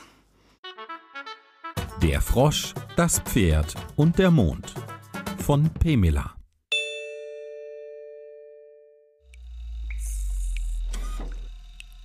Der 2.02 2.20
Frosch, 2.20 2.74
das 2.96 3.20
Pferd 3.20 3.74
und 3.96 4.18
der 4.18 4.30
Mond 4.30 4.74
von 5.38 5.70
Pemela. 5.74 6.34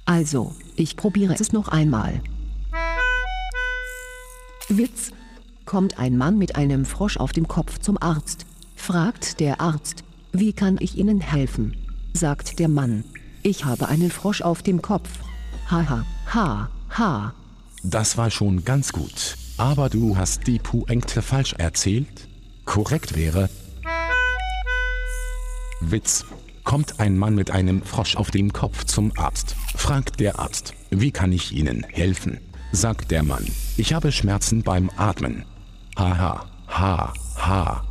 Also, 0.05 0.55
ich 0.75 0.95
probiere 0.95 1.33
es 1.33 1.51
noch 1.51 1.67
einmal. 1.69 2.21
Witz. 4.77 5.11
Kommt 5.65 5.99
ein 5.99 6.17
Mann 6.17 6.37
mit 6.37 6.55
einem 6.55 6.85
Frosch 6.85 7.17
auf 7.17 7.31
dem 7.31 7.47
Kopf 7.47 7.79
zum 7.79 8.01
Arzt. 8.01 8.45
fragt 8.75 9.39
der 9.39 9.59
Arzt. 9.59 10.03
Wie 10.31 10.53
kann 10.53 10.77
ich 10.79 10.97
Ihnen 10.97 11.19
helfen? 11.19 11.75
sagt 12.13 12.59
der 12.59 12.67
Mann. 12.67 13.03
Ich 13.43 13.65
habe 13.65 13.87
einen 13.87 14.11
Frosch 14.11 14.41
auf 14.41 14.61
dem 14.61 14.81
Kopf. 14.81 15.09
Haha, 15.69 16.05
ha, 16.33 16.69
ha. 16.97 17.33
Das 17.83 18.17
war 18.17 18.29
schon 18.31 18.63
ganz 18.63 18.91
gut. 18.93 19.35
Aber 19.57 19.89
du 19.89 20.15
hast 20.15 20.47
die 20.47 20.59
Pointe 20.59 21.21
falsch 21.21 21.53
erzählt? 21.53 22.27
Korrekt 22.65 23.15
wäre. 23.15 23.49
Witz. 25.81 26.25
Kommt 26.63 26.99
ein 26.99 27.17
Mann 27.17 27.35
mit 27.35 27.49
einem 27.51 27.81
Frosch 27.81 28.15
auf 28.17 28.29
dem 28.29 28.51
Kopf 28.51 28.83
zum 28.83 29.11
Arzt. 29.17 29.55
Fragt 29.75 30.19
der 30.19 30.37
Arzt, 30.37 30.73
wie 30.89 31.11
kann 31.11 31.31
ich 31.31 31.53
Ihnen 31.53 31.83
helfen? 31.83 32.39
Sagt 32.71 33.11
der 33.11 33.23
Mann, 33.23 33.45
ich 33.77 33.93
habe 33.93 34.11
Schmerzen 34.11 34.61
beim 34.61 34.89
Atmen. 34.97 35.45
Haha, 35.97 36.45
ha, 36.67 37.13
ha. 37.37 37.83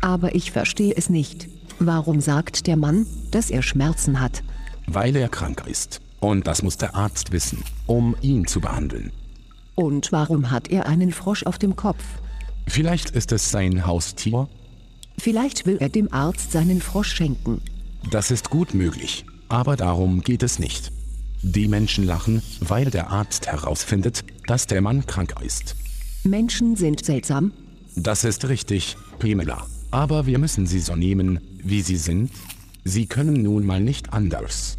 Aber 0.00 0.34
ich 0.34 0.50
verstehe 0.50 0.94
es 0.96 1.08
nicht. 1.08 1.48
Warum 1.78 2.20
sagt 2.20 2.66
der 2.66 2.76
Mann, 2.76 3.06
dass 3.30 3.50
er 3.50 3.62
Schmerzen 3.62 4.20
hat? 4.20 4.42
Weil 4.86 5.14
er 5.16 5.28
krank 5.28 5.64
ist. 5.66 6.00
Und 6.20 6.46
das 6.46 6.62
muss 6.62 6.76
der 6.76 6.94
Arzt 6.94 7.32
wissen, 7.32 7.64
um 7.86 8.16
ihn 8.20 8.46
zu 8.46 8.60
behandeln. 8.60 9.12
Und 9.74 10.12
warum 10.12 10.50
hat 10.50 10.68
er 10.68 10.86
einen 10.86 11.12
Frosch 11.12 11.44
auf 11.44 11.58
dem 11.58 11.76
Kopf? 11.76 12.02
Vielleicht 12.66 13.10
ist 13.10 13.32
es 13.32 13.50
sein 13.50 13.86
Haustier? 13.86 14.48
Vielleicht 15.18 15.66
will 15.66 15.78
er 15.78 15.88
dem 15.88 16.12
Arzt 16.12 16.52
seinen 16.52 16.80
Frosch 16.80 17.12
schenken. 17.12 17.60
Das 18.10 18.30
ist 18.30 18.50
gut 18.50 18.74
möglich. 18.74 19.24
Aber 19.48 19.76
darum 19.76 20.22
geht 20.22 20.42
es 20.42 20.58
nicht. 20.58 20.92
Die 21.42 21.66
Menschen 21.66 22.04
lachen, 22.04 22.40
weil 22.60 22.90
der 22.90 23.10
Arzt 23.10 23.48
herausfindet, 23.48 24.24
dass 24.46 24.68
der 24.68 24.80
Mann 24.80 25.06
krank 25.06 25.34
ist. 25.44 25.74
Menschen 26.22 26.76
sind 26.76 27.04
seltsam. 27.04 27.52
Das 27.96 28.22
ist 28.22 28.48
richtig, 28.48 28.96
Pamela. 29.18 29.66
Aber 29.90 30.26
wir 30.26 30.38
müssen 30.38 30.66
sie 30.66 30.78
so 30.78 30.94
nehmen, 30.94 31.40
wie 31.62 31.82
sie 31.82 31.96
sind. 31.96 32.30
Sie 32.84 33.06
können 33.06 33.42
nun 33.42 33.66
mal 33.66 33.80
nicht 33.80 34.12
anders. 34.12 34.78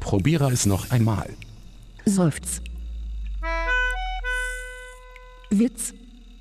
Probiere 0.00 0.52
es 0.52 0.66
noch 0.66 0.90
einmal. 0.90 1.30
Seufz. 2.04 2.60
Witz. 5.50 5.94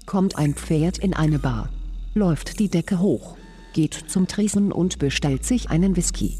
Kommt 0.05 0.37
ein 0.37 0.53
Pferd 0.55 0.97
in 0.97 1.13
eine 1.13 1.39
Bar. 1.39 1.69
Läuft 2.13 2.59
die 2.59 2.69
Decke 2.69 2.99
hoch. 2.99 3.37
Geht 3.73 3.93
zum 3.93 4.27
Tresen 4.27 4.71
und 4.71 4.99
bestellt 4.99 5.45
sich 5.45 5.69
einen 5.69 5.95
Whisky. 5.95 6.37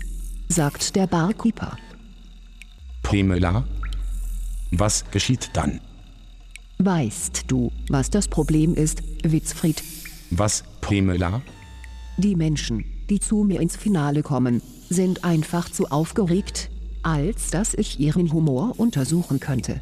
Sagt 0.48 0.96
der 0.96 1.08
Barkeeper. 1.08 1.78
Pamela? 3.04 3.66
Was 4.72 5.10
geschieht 5.12 5.50
dann? 5.54 5.82
Weißt 6.78 7.46
du, 7.48 7.72
was 7.90 8.10
das 8.10 8.28
Problem 8.28 8.76
ist, 8.76 9.04
Witzfried? 9.24 9.84
Was, 10.32 10.64
Pamela? 10.82 11.42
Die 12.18 12.36
Menschen, 12.36 12.86
die 13.10 13.20
zu 13.20 13.44
mir 13.44 13.60
ins 13.62 13.76
Finale 13.76 14.24
kommen, 14.24 14.62
sind 14.90 15.24
einfach 15.24 15.70
zu 15.70 15.88
aufgeregt, 15.88 16.70
als 17.04 17.50
dass 17.50 17.74
ich 17.74 18.00
ihren 18.00 18.32
Humor 18.32 18.80
untersuchen 18.80 19.40
könnte. 19.40 19.82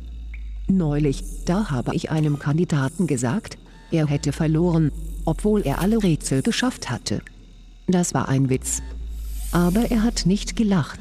Neulich, 0.67 1.23
da 1.45 1.69
habe 1.69 1.95
ich 1.95 2.11
einem 2.11 2.39
Kandidaten 2.39 3.07
gesagt, 3.07 3.57
er 3.91 4.07
hätte 4.07 4.33
verloren, 4.33 4.91
obwohl 5.25 5.61
er 5.61 5.79
alle 5.79 6.01
Rätsel 6.03 6.41
geschafft 6.41 6.89
hatte. 6.89 7.21
Das 7.87 8.13
war 8.13 8.27
ein 8.27 8.49
Witz. 8.49 8.81
Aber 9.51 9.89
er 9.91 10.03
hat 10.03 10.25
nicht 10.25 10.55
gelacht. 10.55 10.99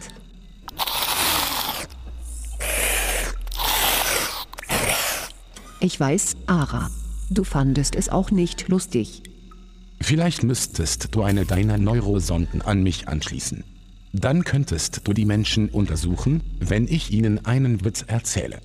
Ich 5.80 5.98
weiß, 5.98 6.36
Ara. 6.46 6.90
Du 7.28 7.44
fandest 7.44 7.96
es 7.96 8.08
auch 8.08 8.30
nicht 8.30 8.68
lustig. 8.68 9.22
Vielleicht 10.00 10.42
müsstest 10.42 11.14
du 11.14 11.22
eine 11.22 11.44
deiner 11.44 11.78
Neurosonden 11.78 12.62
an 12.62 12.82
mich 12.82 13.08
anschließen. 13.08 13.64
Dann 14.12 14.44
könntest 14.44 15.02
du 15.04 15.12
die 15.12 15.24
Menschen 15.24 15.68
untersuchen, 15.68 16.42
wenn 16.60 16.86
ich 16.86 17.12
ihnen 17.12 17.44
einen 17.44 17.84
Witz 17.84 18.04
erzähle. 18.06 18.60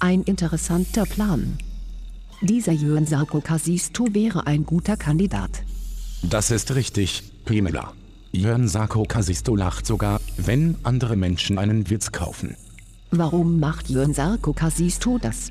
Ein 0.00 0.22
interessanter 0.22 1.04
Plan. 1.04 1.58
Dieser 2.40 2.72
Jörn 2.72 3.04
Sarko 3.04 3.40
Kasisto 3.40 4.14
wäre 4.14 4.46
ein 4.46 4.64
guter 4.64 4.96
Kandidat. 4.96 5.50
Das 6.22 6.50
ist 6.50 6.74
richtig, 6.74 7.22
Pamela. 7.44 7.92
Jörn 8.32 8.68
Sarko 8.68 9.04
Kasisto 9.04 9.56
lacht 9.56 9.86
sogar, 9.86 10.20
wenn 10.36 10.76
andere 10.82 11.16
Menschen 11.16 11.58
einen 11.58 11.90
Witz 11.90 12.12
kaufen. 12.12 12.56
Warum 13.10 13.58
macht 13.58 13.88
Jörn 13.88 14.14
Sarko 14.14 14.52
Kasisto 14.52 15.18
das? 15.18 15.50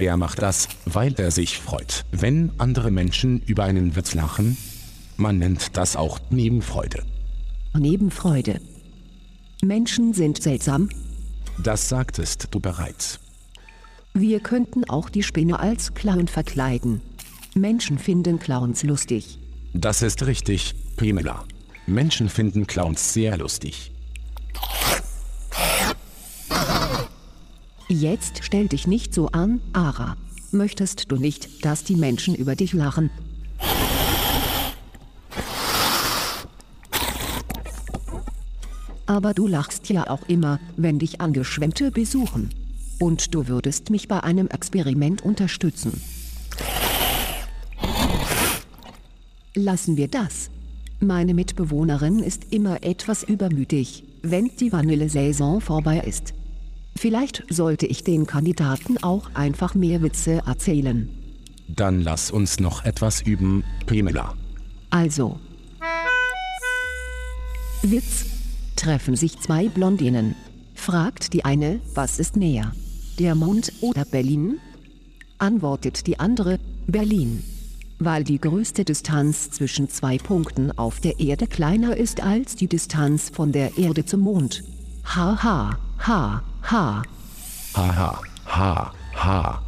Er 0.00 0.16
macht 0.16 0.40
das, 0.40 0.66
weil 0.86 1.12
er 1.20 1.30
sich 1.30 1.58
freut, 1.58 2.06
wenn 2.10 2.52
andere 2.56 2.90
Menschen 2.90 3.42
über 3.42 3.64
einen 3.64 3.96
Witz 3.96 4.14
lachen. 4.14 4.56
Man 5.18 5.36
nennt 5.36 5.76
das 5.76 5.94
auch 5.94 6.18
Nebenfreude. 6.30 7.02
Nebenfreude. 7.78 8.62
Menschen 9.62 10.14
sind 10.14 10.42
seltsam. 10.42 10.88
Das 11.62 11.90
sagtest 11.90 12.48
du 12.50 12.60
bereits. 12.60 13.20
Wir 14.14 14.40
könnten 14.40 14.88
auch 14.88 15.10
die 15.10 15.22
Spinne 15.22 15.60
als 15.60 15.92
Clown 15.92 16.28
verkleiden. 16.28 17.02
Menschen 17.54 17.98
finden 17.98 18.38
Clowns 18.38 18.82
lustig. 18.82 19.38
Das 19.74 20.00
ist 20.00 20.24
richtig, 20.24 20.74
Pamela. 20.96 21.44
Menschen 21.86 22.30
finden 22.30 22.66
Clowns 22.66 23.12
sehr 23.12 23.36
lustig. 23.36 23.92
Jetzt 27.92 28.44
stell 28.44 28.68
dich 28.68 28.86
nicht 28.86 29.12
so 29.12 29.30
an, 29.30 29.60
Ara. 29.72 30.16
Möchtest 30.52 31.10
du 31.10 31.16
nicht, 31.16 31.64
dass 31.64 31.82
die 31.82 31.96
Menschen 31.96 32.36
über 32.36 32.54
dich 32.54 32.72
lachen? 32.72 33.10
Aber 39.06 39.34
du 39.34 39.48
lachst 39.48 39.88
ja 39.88 40.08
auch 40.08 40.28
immer, 40.28 40.60
wenn 40.76 41.00
dich 41.00 41.20
Angeschwemmte 41.20 41.90
besuchen. 41.90 42.50
Und 43.00 43.34
du 43.34 43.48
würdest 43.48 43.90
mich 43.90 44.06
bei 44.06 44.22
einem 44.22 44.46
Experiment 44.46 45.22
unterstützen. 45.22 46.00
Lassen 49.56 49.96
wir 49.96 50.06
das. 50.06 50.50
Meine 51.00 51.34
Mitbewohnerin 51.34 52.20
ist 52.20 52.52
immer 52.52 52.84
etwas 52.84 53.24
übermütig, 53.24 54.04
wenn 54.22 54.48
die 54.60 54.70
Vanillesaison 54.70 55.60
vorbei 55.60 55.98
ist. 56.06 56.34
Vielleicht 57.00 57.44
sollte 57.48 57.86
ich 57.86 58.04
den 58.04 58.26
Kandidaten 58.26 59.02
auch 59.02 59.30
einfach 59.32 59.74
mehr 59.74 60.02
Witze 60.02 60.42
erzählen. 60.46 61.08
Dann 61.66 62.02
lass 62.02 62.30
uns 62.30 62.60
noch 62.60 62.84
etwas 62.84 63.22
üben, 63.22 63.64
Pamela. 63.86 64.34
Also. 64.90 65.40
Witz. 67.80 68.26
Treffen 68.76 69.16
sich 69.16 69.40
zwei 69.40 69.70
Blondinen. 69.70 70.34
Fragt 70.74 71.32
die 71.32 71.42
eine, 71.42 71.80
was 71.94 72.18
ist 72.18 72.36
näher? 72.36 72.74
Der 73.18 73.34
Mond 73.34 73.72
oder 73.80 74.04
Berlin? 74.04 74.58
Antwortet 75.38 76.06
die 76.06 76.20
andere, 76.20 76.58
Berlin. 76.86 77.42
Weil 77.98 78.24
die 78.24 78.38
größte 78.38 78.84
Distanz 78.84 79.50
zwischen 79.50 79.88
zwei 79.88 80.18
Punkten 80.18 80.70
auf 80.76 81.00
der 81.00 81.18
Erde 81.18 81.46
kleiner 81.46 81.96
ist 81.96 82.22
als 82.22 82.56
die 82.56 82.68
Distanz 82.68 83.30
von 83.30 83.52
der 83.52 83.78
Erde 83.78 84.04
zum 84.04 84.20
Mond. 84.20 84.64
Ha 85.06 85.42
ha, 85.42 85.78
ha, 86.06 86.42
ha. 86.62 87.02
Ha 87.74 87.92
ha, 87.92 88.20
ha, 88.46 88.92
ha. 89.14 89.62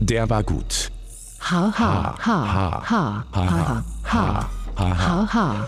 Der 0.00 0.28
war 0.28 0.42
gut. 0.42 0.90
Ha 1.40 1.72
ha, 1.78 2.14
ha, 2.18 2.46
ha, 2.46 2.82
ha, 2.84 3.24
ha, 3.32 3.82
ha, 4.02 4.48
ha, 4.76 4.94
ha, 4.94 5.26
ha. 5.32 5.66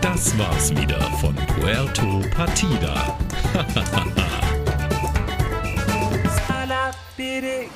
Das 0.00 0.38
war's 0.38 0.70
wieder 0.70 1.00
von 1.20 1.34
Puerto 1.34 2.22
Partida. 2.34 3.16
Beat 7.16 7.70